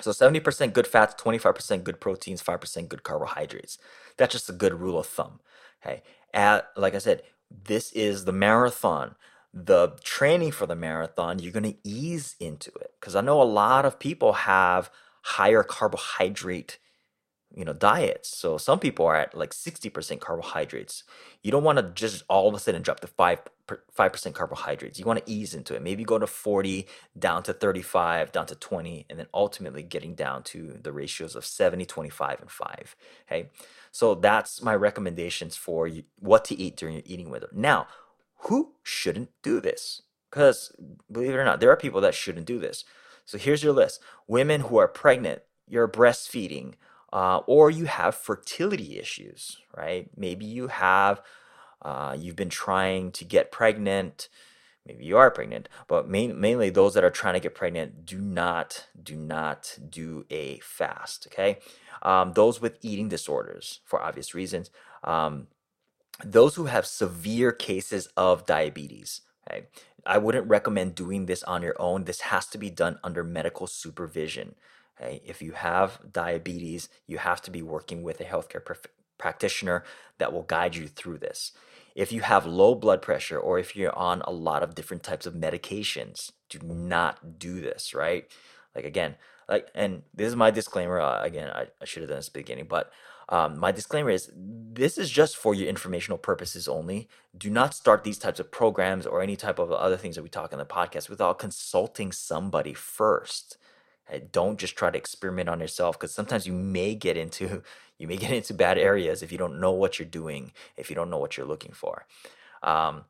So 0.00 0.10
70% 0.12 0.72
good 0.72 0.86
fats, 0.86 1.20
25% 1.20 1.82
good 1.84 2.00
proteins, 2.00 2.42
5% 2.42 2.88
good 2.88 3.02
carbohydrates. 3.02 3.78
That's 4.16 4.32
just 4.32 4.50
a 4.50 4.52
good 4.52 4.74
rule 4.74 4.98
of 4.98 5.06
thumb. 5.06 5.40
Okay 5.84 6.02
at 6.32 6.68
like 6.76 6.94
I 6.94 6.98
said, 6.98 7.22
this 7.50 7.92
is 7.92 8.24
the 8.24 8.32
marathon. 8.32 9.16
The 9.54 9.98
training 10.02 10.52
for 10.52 10.66
the 10.66 10.76
marathon, 10.76 11.38
you're 11.38 11.52
going 11.52 11.70
to 11.74 11.88
ease 11.88 12.36
into 12.40 12.70
it 12.80 12.94
because 12.98 13.14
I 13.14 13.20
know 13.20 13.42
a 13.42 13.44
lot 13.44 13.84
of 13.84 13.98
people 13.98 14.32
have 14.32 14.90
higher 15.22 15.62
carbohydrate 15.62 16.78
you 17.54 17.64
know 17.64 17.72
diets. 17.72 18.28
So 18.28 18.58
some 18.58 18.78
people 18.78 19.06
are 19.06 19.16
at 19.16 19.36
like 19.36 19.50
60% 19.50 20.20
carbohydrates. 20.20 21.04
You 21.42 21.50
don't 21.50 21.64
want 21.64 21.78
to 21.78 21.90
just 21.94 22.24
all 22.28 22.48
of 22.48 22.54
a 22.54 22.58
sudden 22.58 22.82
drop 22.82 23.00
to 23.00 23.06
5 23.06 23.40
5% 23.96 24.34
carbohydrates. 24.34 24.98
You 24.98 25.04
want 25.04 25.24
to 25.24 25.32
ease 25.32 25.54
into 25.54 25.74
it. 25.74 25.82
Maybe 25.82 26.04
go 26.04 26.18
to 26.18 26.26
40 26.26 26.86
down 27.18 27.42
to 27.44 27.52
35 27.52 28.32
down 28.32 28.46
to 28.46 28.54
20 28.54 29.06
and 29.08 29.18
then 29.18 29.26
ultimately 29.32 29.82
getting 29.82 30.14
down 30.14 30.42
to 30.44 30.78
the 30.82 30.92
ratios 30.92 31.36
of 31.36 31.46
70 31.46 31.84
25 31.86 32.40
and 32.40 32.50
5 32.50 32.96
okay? 33.26 33.48
So 33.90 34.14
that's 34.14 34.62
my 34.62 34.74
recommendations 34.74 35.56
for 35.56 35.90
what 36.18 36.44
to 36.46 36.58
eat 36.58 36.76
during 36.76 36.96
your 36.96 37.04
eating 37.06 37.30
window. 37.30 37.48
Now 37.52 37.86
who 38.44 38.74
shouldn't 38.82 39.30
do 39.42 39.60
this? 39.60 40.02
Because 40.30 40.74
believe 41.10 41.30
it 41.30 41.36
or 41.36 41.44
not 41.44 41.60
there 41.60 41.70
are 41.70 41.76
people 41.76 42.00
that 42.00 42.14
shouldn't 42.14 42.46
do 42.46 42.58
this. 42.58 42.84
So 43.24 43.38
here's 43.38 43.62
your 43.62 43.72
list. 43.72 44.00
Women 44.26 44.62
who 44.62 44.78
are 44.78 44.88
pregnant 44.88 45.42
you're 45.68 45.88
breastfeeding 45.88 46.74
uh, 47.12 47.40
or 47.46 47.70
you 47.70 47.84
have 47.84 48.14
fertility 48.14 48.98
issues, 48.98 49.58
right? 49.76 50.08
Maybe 50.16 50.46
you 50.46 50.68
have, 50.68 51.20
uh, 51.82 52.16
you've 52.18 52.36
been 52.36 52.48
trying 52.48 53.12
to 53.12 53.24
get 53.24 53.52
pregnant. 53.52 54.28
Maybe 54.86 55.04
you 55.04 55.16
are 55.16 55.30
pregnant, 55.30 55.68
but 55.86 56.08
main, 56.08 56.40
mainly 56.40 56.70
those 56.70 56.94
that 56.94 57.04
are 57.04 57.10
trying 57.10 57.34
to 57.34 57.40
get 57.40 57.54
pregnant 57.54 58.04
do 58.04 58.18
not 58.18 58.88
do 59.00 59.14
not 59.14 59.78
do 59.88 60.24
a 60.28 60.58
fast. 60.58 61.28
Okay, 61.30 61.58
um, 62.02 62.32
those 62.32 62.60
with 62.60 62.78
eating 62.82 63.08
disorders 63.08 63.80
for 63.84 64.02
obvious 64.02 64.34
reasons. 64.34 64.70
Um, 65.04 65.46
those 66.24 66.56
who 66.56 66.64
have 66.64 66.86
severe 66.86 67.52
cases 67.52 68.08
of 68.16 68.44
diabetes. 68.44 69.20
Okay, 69.48 69.66
I 70.04 70.18
wouldn't 70.18 70.48
recommend 70.48 70.96
doing 70.96 71.26
this 71.26 71.44
on 71.44 71.62
your 71.62 71.76
own. 71.80 72.04
This 72.04 72.22
has 72.22 72.46
to 72.46 72.58
be 72.58 72.70
done 72.70 72.98
under 73.04 73.22
medical 73.22 73.68
supervision. 73.68 74.56
Okay, 75.02 75.20
if 75.24 75.42
you 75.42 75.52
have 75.52 76.00
diabetes, 76.12 76.88
you 77.06 77.18
have 77.18 77.42
to 77.42 77.50
be 77.50 77.62
working 77.62 78.02
with 78.02 78.20
a 78.20 78.24
healthcare 78.24 78.64
pr- 78.64 78.74
practitioner 79.18 79.84
that 80.18 80.32
will 80.32 80.42
guide 80.42 80.76
you 80.76 80.86
through 80.86 81.18
this. 81.18 81.52
If 81.94 82.12
you 82.12 82.22
have 82.22 82.46
low 82.46 82.74
blood 82.74 83.02
pressure 83.02 83.38
or 83.38 83.58
if 83.58 83.74
you're 83.76 83.96
on 83.96 84.22
a 84.22 84.32
lot 84.32 84.62
of 84.62 84.74
different 84.74 85.02
types 85.02 85.26
of 85.26 85.34
medications, 85.34 86.32
do 86.48 86.58
not 86.62 87.38
do 87.38 87.60
this, 87.60 87.94
right? 87.94 88.26
Like 88.74 88.84
again, 88.84 89.16
like 89.48 89.68
and 89.74 90.02
this 90.14 90.28
is 90.28 90.36
my 90.36 90.50
disclaimer. 90.50 91.00
Uh, 91.00 91.22
again, 91.22 91.50
I, 91.50 91.66
I 91.80 91.84
should 91.84 92.02
have 92.02 92.08
done 92.08 92.18
this 92.18 92.28
at 92.28 92.34
the 92.34 92.40
beginning, 92.40 92.66
but 92.68 92.90
um, 93.28 93.58
my 93.58 93.72
disclaimer 93.72 94.10
is 94.10 94.30
this 94.34 94.98
is 94.98 95.10
just 95.10 95.36
for 95.36 95.54
your 95.54 95.68
informational 95.68 96.18
purposes 96.18 96.68
only. 96.68 97.08
Do 97.36 97.50
not 97.50 97.74
start 97.74 98.04
these 98.04 98.18
types 98.18 98.40
of 98.40 98.50
programs 98.50 99.06
or 99.06 99.20
any 99.20 99.36
type 99.36 99.58
of 99.58 99.72
other 99.72 99.96
things 99.96 100.16
that 100.16 100.22
we 100.22 100.28
talk 100.28 100.52
in 100.52 100.58
the 100.58 100.64
podcast 100.64 101.10
without 101.10 101.38
consulting 101.38 102.12
somebody 102.12 102.72
first. 102.72 103.58
Don't 104.30 104.58
just 104.58 104.76
try 104.76 104.90
to 104.90 104.98
experiment 104.98 105.48
on 105.48 105.60
yourself 105.60 105.98
because 105.98 106.14
sometimes 106.14 106.46
you 106.46 106.52
may 106.52 106.94
get 106.94 107.16
into 107.16 107.62
you 107.98 108.06
may 108.08 108.16
get 108.16 108.32
into 108.32 108.54
bad 108.54 108.78
areas 108.78 109.22
if 109.22 109.32
you 109.32 109.38
don't 109.38 109.60
know 109.60 109.72
what 109.72 109.98
you're 109.98 110.06
doing, 110.06 110.52
if 110.76 110.90
you 110.90 110.96
don't 110.96 111.10
know 111.10 111.18
what 111.18 111.36
you're 111.36 111.46
looking 111.46 111.72
for. 111.72 112.06
Um, 112.62 113.04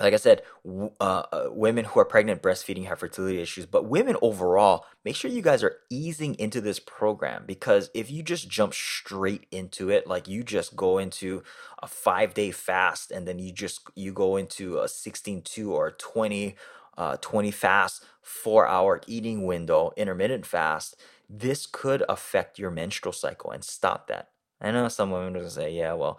like 0.00 0.14
I 0.14 0.18
said, 0.18 0.42
uh, 0.66 1.02
uh, 1.02 1.48
women 1.48 1.84
who 1.84 2.00
are 2.00 2.04
pregnant, 2.04 2.42
breastfeeding, 2.42 2.86
have 2.86 3.00
fertility 3.00 3.40
issues, 3.40 3.66
but 3.66 3.84
women 3.86 4.16
overall, 4.22 4.86
make 5.04 5.16
sure 5.16 5.30
you 5.30 5.42
guys 5.42 5.62
are 5.62 5.76
easing 5.90 6.34
into 6.36 6.60
this 6.60 6.78
program 6.78 7.44
because 7.46 7.90
if 7.92 8.10
you 8.10 8.22
just 8.22 8.48
jump 8.48 8.72
straight 8.72 9.46
into 9.50 9.90
it, 9.90 10.06
like 10.06 10.28
you 10.28 10.42
just 10.42 10.76
go 10.76 10.98
into 10.98 11.42
a 11.82 11.86
five 11.86 12.34
day 12.34 12.50
fast 12.50 13.10
and 13.10 13.26
then 13.26 13.38
you 13.38 13.52
just 13.52 13.80
you 13.94 14.12
go 14.12 14.36
into 14.36 14.78
a 14.78 14.88
16 14.88 15.42
2 15.42 15.72
or 15.72 15.90
20 15.90 16.56
uh, 16.96 17.16
20 17.20 17.50
fast, 17.50 18.04
four 18.22 18.66
hour 18.66 19.00
eating 19.06 19.46
window, 19.46 19.92
intermittent 19.96 20.46
fast, 20.46 20.96
this 21.28 21.66
could 21.66 22.02
affect 22.08 22.58
your 22.58 22.70
menstrual 22.70 23.12
cycle 23.12 23.50
and 23.50 23.64
stop 23.64 24.08
that. 24.08 24.30
I 24.60 24.70
know 24.70 24.88
some 24.88 25.10
women 25.10 25.34
will 25.34 25.48
say, 25.48 25.72
yeah, 25.72 25.94
well, 25.94 26.18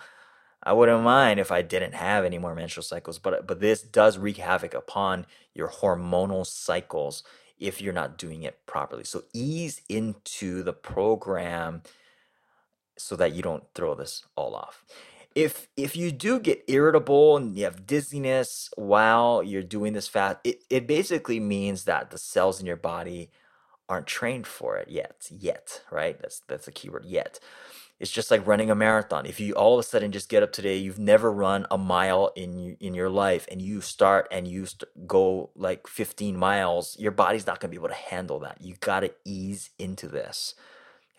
I 0.63 0.73
wouldn't 0.73 1.03
mind 1.03 1.39
if 1.39 1.51
I 1.51 1.61
didn't 1.61 1.93
have 1.93 2.23
any 2.23 2.37
more 2.37 2.55
menstrual 2.55 2.83
cycles, 2.83 3.19
but 3.19 3.47
but 3.47 3.59
this 3.59 3.81
does 3.81 4.17
wreak 4.17 4.37
havoc 4.37 4.73
upon 4.73 5.25
your 5.53 5.69
hormonal 5.69 6.45
cycles 6.45 7.23
if 7.59 7.81
you're 7.81 7.93
not 7.93 8.17
doing 8.17 8.43
it 8.43 8.65
properly. 8.65 9.03
So 9.03 9.23
ease 9.33 9.81
into 9.89 10.63
the 10.63 10.73
program 10.73 11.81
so 12.97 13.15
that 13.15 13.33
you 13.33 13.41
don't 13.41 13.63
throw 13.73 13.95
this 13.95 14.25
all 14.35 14.55
off. 14.55 14.85
If 15.35 15.67
if 15.77 15.95
you 15.95 16.11
do 16.11 16.39
get 16.39 16.63
irritable 16.67 17.37
and 17.37 17.57
you 17.57 17.63
have 17.65 17.87
dizziness 17.87 18.69
while 18.75 19.43
you're 19.43 19.63
doing 19.63 19.93
this 19.93 20.07
fast, 20.07 20.37
it, 20.43 20.63
it 20.69 20.87
basically 20.87 21.39
means 21.39 21.85
that 21.85 22.11
the 22.11 22.17
cells 22.17 22.59
in 22.59 22.65
your 22.67 22.75
body 22.77 23.31
aren't 23.89 24.07
trained 24.07 24.47
for 24.47 24.77
it 24.77 24.89
yet. 24.89 25.27
Yet, 25.31 25.81
right? 25.91 26.19
That's 26.21 26.41
that's 26.47 26.67
a 26.67 26.71
keyword 26.71 27.05
yet. 27.05 27.39
It's 27.99 28.11
just 28.11 28.31
like 28.31 28.47
running 28.47 28.71
a 28.71 28.75
marathon. 28.75 29.25
If 29.25 29.39
you 29.39 29.53
all 29.53 29.75
of 29.75 29.79
a 29.79 29.87
sudden 29.87 30.11
just 30.11 30.29
get 30.29 30.43
up 30.43 30.51
today, 30.51 30.77
you've 30.77 30.99
never 30.99 31.31
run 31.31 31.67
a 31.71 31.77
mile 31.77 32.31
in 32.35 32.77
in 32.79 32.93
your 32.93 33.09
life, 33.09 33.47
and 33.51 33.61
you 33.61 33.81
start 33.81 34.27
and 34.31 34.47
you 34.47 34.65
st- 34.65 35.07
go 35.07 35.51
like 35.55 35.87
15 35.87 36.37
miles, 36.37 36.97
your 36.99 37.11
body's 37.11 37.47
not 37.47 37.59
gonna 37.59 37.71
be 37.71 37.77
able 37.77 37.89
to 37.89 37.93
handle 37.95 38.39
that. 38.39 38.59
You 38.61 38.75
gotta 38.81 39.13
ease 39.25 39.71
into 39.79 40.07
this. 40.07 40.55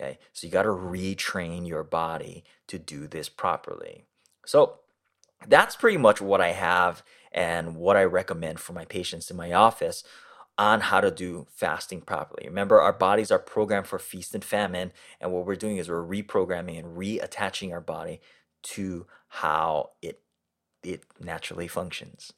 Okay, 0.03 0.19
so 0.33 0.47
you 0.47 0.53
gotta 0.53 0.69
retrain 0.69 1.67
your 1.67 1.85
body 1.85 2.43
to 2.67 2.79
do 2.79 3.07
this 3.07 3.29
properly. 3.29 4.05
So 4.45 4.81
that's 5.47 5.77
pretty 5.77 5.97
much 5.97 6.21
what 6.21 6.41
I 6.41 6.53
have 6.53 7.03
and 7.31 7.77
what 7.77 7.97
I 7.97 8.05
recommend 8.05 8.59
for 8.59 8.73
my 8.73 8.85
patients 8.85 9.31
in 9.31 9.37
my 9.37 9.53
office 9.53 10.03
on 10.59 10.81
how 10.81 11.01
to 11.01 11.11
do 11.11 11.47
fasting 11.55 12.01
properly. 12.01 12.49
Remember, 12.49 12.81
our 12.81 12.93
bodies 12.93 13.31
are 13.31 13.39
programmed 13.39 13.87
for 13.87 13.99
feast 13.99 14.35
and 14.35 14.45
famine, 14.45 14.93
and 15.21 15.33
what 15.33 15.47
we're 15.47 15.57
doing 15.57 15.77
is 15.77 15.89
we're 15.89 16.05
reprogramming 16.05 16.79
and 16.79 16.97
reattaching 16.97 17.73
our 17.73 17.81
body 17.81 18.21
to 18.63 19.07
how 19.29 19.91
it 20.03 20.21
it 20.83 21.05
naturally 21.21 21.69
functions. 21.69 22.33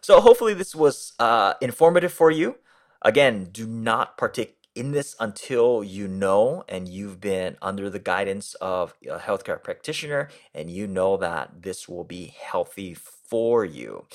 So 0.00 0.20
hopefully 0.20 0.52
this 0.52 0.74
was 0.74 1.12
uh, 1.20 1.54
informative 1.60 2.12
for 2.12 2.30
you. 2.30 2.56
Again, 3.02 3.50
do 3.52 3.66
not 3.68 4.18
partake 4.18 4.57
in 4.78 4.92
this 4.92 5.16
until 5.18 5.82
you 5.82 6.06
know 6.06 6.62
and 6.68 6.86
you've 6.86 7.20
been 7.20 7.56
under 7.60 7.90
the 7.90 7.98
guidance 7.98 8.54
of 8.54 8.94
a 9.10 9.18
healthcare 9.18 9.60
practitioner 9.60 10.28
and 10.54 10.70
you 10.70 10.86
know 10.86 11.16
that 11.16 11.62
this 11.62 11.88
will 11.88 12.04
be 12.04 12.32
healthy 12.40 12.94
for 12.94 13.64
you. 13.64 14.06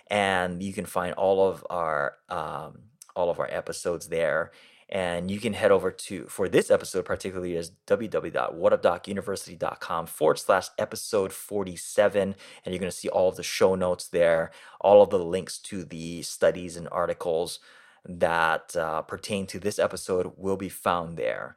and 0.09 0.62
you 0.62 0.73
can 0.73 0.87
find 0.87 1.12
all 1.15 1.49
of 1.49 1.67
our 1.69 2.15
um, 2.31 2.79
all 3.15 3.29
of 3.29 3.38
our 3.38 3.49
episodes 3.51 4.09
there. 4.09 4.53
And 4.93 5.29
you 5.31 5.41
can 5.41 5.55
head 5.55 5.71
over 5.71 5.91
to, 5.91 6.27
for 6.27 6.51
this 6.51 6.71
episode 6.71 7.07
particularly, 7.07 7.57
is 7.57 7.73
www.whatupdocuniversity.com 7.87 10.07
forward 10.07 10.39
slash 10.39 10.67
episode 10.79 11.33
47. 11.33 12.23
And 12.23 12.37
you're 12.67 12.79
going 12.79 12.91
to 12.91 12.97
see 12.97 13.09
all 13.09 13.31
of 13.31 13.37
the 13.37 13.43
show 13.43 13.75
notes 13.75 14.09
there, 14.09 14.51
all 14.83 15.03
of 15.03 15.09
the 15.09 15.19
links 15.19 15.57
to 15.61 15.85
the 15.85 16.21
studies 16.21 16.77
and 16.77 16.91
articles 16.93 17.59
that 18.05 18.77
uh, 18.77 19.01
pertain 19.01 19.47
to 19.47 19.59
this 19.59 19.79
episode 19.79 20.33
will 20.37 20.59
be 20.59 20.69
found 20.69 21.17
there. 21.17 21.57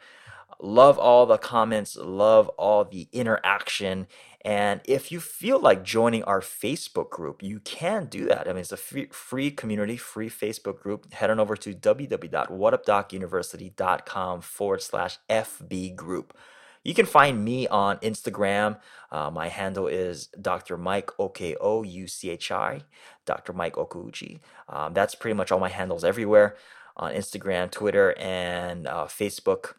Love 0.59 0.97
all 0.97 1.25
the 1.25 1.37
comments, 1.37 1.97
love 1.97 2.47
all 2.49 2.85
the 2.85 3.07
interaction. 3.11 4.07
And 4.45 4.79
if 4.85 5.11
you 5.11 5.19
feel 5.19 5.59
like 5.59 5.83
joining 5.83 6.23
our 6.23 6.39
Facebook 6.39 7.09
group, 7.09 7.41
you 7.41 7.59
can 7.59 8.05
do 8.05 8.25
that. 8.25 8.47
I 8.47 8.51
mean, 8.51 8.61
it's 8.61 8.71
a 8.71 8.77
free, 8.77 9.07
free 9.11 9.49
community, 9.49 9.97
free 9.97 10.29
Facebook 10.29 10.79
group. 10.79 11.11
Head 11.13 11.31
on 11.31 11.39
over 11.39 11.55
to 11.57 11.73
www.whatupdocuniversity.com 11.73 14.41
forward 14.41 14.83
slash 14.83 15.17
FB 15.29 15.95
group. 15.95 16.37
You 16.83 16.93
can 16.93 17.07
find 17.07 17.43
me 17.43 17.67
on 17.67 17.97
Instagram. 17.97 18.77
Uh, 19.11 19.31
my 19.31 19.47
handle 19.47 19.87
is 19.87 20.27
Dr. 20.39 20.77
Mike 20.77 21.09
O 21.19 21.29
K 21.29 21.55
O 21.59 21.81
U 21.81 22.07
C 22.07 22.29
H 22.29 22.51
I, 22.51 22.81
Dr. 23.25 23.51
Mike 23.51 23.73
Okouchi. 23.73 24.41
Um, 24.69 24.93
that's 24.93 25.15
pretty 25.15 25.33
much 25.33 25.51
all 25.51 25.59
my 25.59 25.69
handles 25.69 26.03
everywhere 26.03 26.55
on 26.95 27.13
Instagram, 27.13 27.71
Twitter, 27.71 28.13
and 28.19 28.85
uh, 28.85 29.05
Facebook 29.05 29.73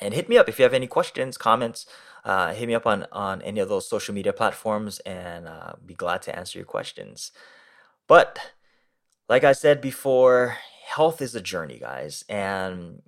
and 0.00 0.14
hit 0.14 0.28
me 0.28 0.38
up 0.38 0.48
if 0.48 0.58
you 0.58 0.62
have 0.64 0.74
any 0.74 0.86
questions, 0.86 1.36
comments. 1.36 1.86
Uh, 2.24 2.52
hit 2.52 2.68
me 2.68 2.74
up 2.74 2.86
on 2.86 3.06
on 3.12 3.40
any 3.42 3.60
of 3.60 3.68
those 3.68 3.88
social 3.88 4.14
media 4.14 4.32
platforms, 4.32 4.98
and 5.00 5.48
uh, 5.48 5.72
be 5.84 5.94
glad 5.94 6.22
to 6.22 6.36
answer 6.36 6.58
your 6.58 6.66
questions. 6.66 7.32
But 8.06 8.38
like 9.28 9.44
I 9.44 9.52
said 9.52 9.80
before, 9.80 10.58
health 10.86 11.22
is 11.22 11.34
a 11.34 11.40
journey, 11.40 11.78
guys, 11.78 12.24
and 12.28 13.00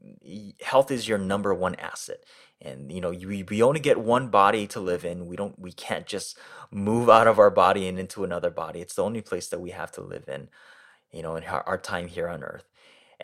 health 0.62 0.90
is 0.90 1.08
your 1.08 1.18
number 1.18 1.52
one 1.52 1.74
asset. 1.76 2.24
And 2.60 2.92
you 2.92 3.00
know, 3.00 3.10
we, 3.10 3.42
we 3.42 3.62
only 3.62 3.80
get 3.80 3.98
one 3.98 4.28
body 4.28 4.66
to 4.68 4.80
live 4.80 5.04
in. 5.04 5.26
We 5.26 5.34
don't, 5.34 5.58
we 5.58 5.72
can't 5.72 6.06
just 6.06 6.38
move 6.70 7.10
out 7.10 7.26
of 7.26 7.40
our 7.40 7.50
body 7.50 7.88
and 7.88 7.98
into 7.98 8.22
another 8.22 8.50
body. 8.50 8.80
It's 8.80 8.94
the 8.94 9.02
only 9.02 9.20
place 9.20 9.48
that 9.48 9.60
we 9.60 9.70
have 9.70 9.90
to 9.92 10.00
live 10.00 10.28
in. 10.28 10.48
You 11.10 11.22
know, 11.22 11.34
in 11.34 11.44
our, 11.44 11.62
our 11.66 11.78
time 11.78 12.06
here 12.06 12.28
on 12.28 12.44
Earth 12.44 12.71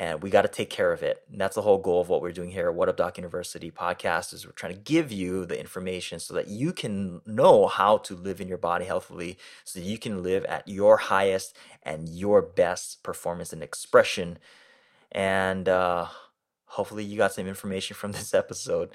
and 0.01 0.23
we 0.23 0.31
got 0.31 0.43
to 0.43 0.49
take 0.49 0.71
care 0.71 0.93
of 0.93 1.03
it. 1.03 1.25
And 1.31 1.41
that's 1.41 1.57
the 1.57 1.63
whole 1.63 1.79
goal 1.79 2.01
of 2.01 2.09
what 2.09 2.23
we're 2.23 2.31
doing 2.31 2.53
here 2.53 2.69
at 2.69 2.75
What 2.75 2.89
Up 2.89 2.97
Doc 2.97 3.19
University 3.19 3.69
podcast 3.73 4.33
is 4.33 4.47
we're 4.47 4.53
trying 4.53 4.73
to 4.73 4.79
give 4.79 5.11
you 5.11 5.45
the 5.45 5.59
information 5.59 6.21
so 6.21 6.35
that 6.35 6.47
you 6.47 6.73
can 6.73 7.21
know 7.27 7.67
how 7.67 7.99
to 7.99 8.15
live 8.15 8.41
in 8.41 8.47
your 8.47 8.59
body 8.59 8.85
healthily 8.85 9.39
so 9.65 9.81
you 9.81 9.99
can 9.99 10.23
live 10.23 10.45
at 10.45 10.69
your 10.69 10.99
highest 10.99 11.57
and 11.83 12.09
your 12.09 12.41
best 12.41 13.03
performance 13.03 13.53
and 13.53 13.61
expression. 13.61 14.39
And 15.11 15.69
uh, 15.69 16.07
hopefully 16.67 17.03
you 17.03 17.17
got 17.17 17.33
some 17.33 17.49
information 17.49 17.97
from 17.97 18.13
this 18.13 18.33
episode. 18.33 18.91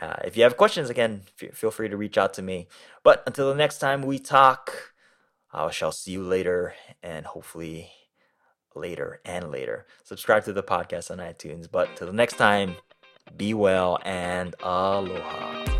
Uh, 0.00 0.14
if 0.24 0.36
you 0.36 0.44
have 0.44 0.56
questions, 0.56 0.88
again, 0.88 1.22
f- 1.42 1.52
feel 1.52 1.72
free 1.72 1.88
to 1.88 1.96
reach 1.96 2.16
out 2.16 2.32
to 2.34 2.42
me. 2.42 2.68
But 3.02 3.24
until 3.26 3.48
the 3.48 3.56
next 3.56 3.78
time 3.78 4.02
we 4.02 4.20
talk, 4.20 4.92
I 5.52 5.68
shall 5.72 5.90
see 5.90 6.12
you 6.12 6.22
later 6.22 6.74
and 7.02 7.26
hopefully 7.26 7.90
later 8.78 9.20
and 9.24 9.50
later. 9.50 9.86
Subscribe 10.04 10.44
to 10.44 10.52
the 10.52 10.62
podcast 10.62 11.10
on 11.10 11.18
iTunes. 11.18 11.70
But 11.70 11.96
till 11.96 12.06
the 12.06 12.12
next 12.12 12.36
time, 12.36 12.76
be 13.36 13.54
well 13.54 13.98
and 14.04 14.54
aloha. 14.62 15.77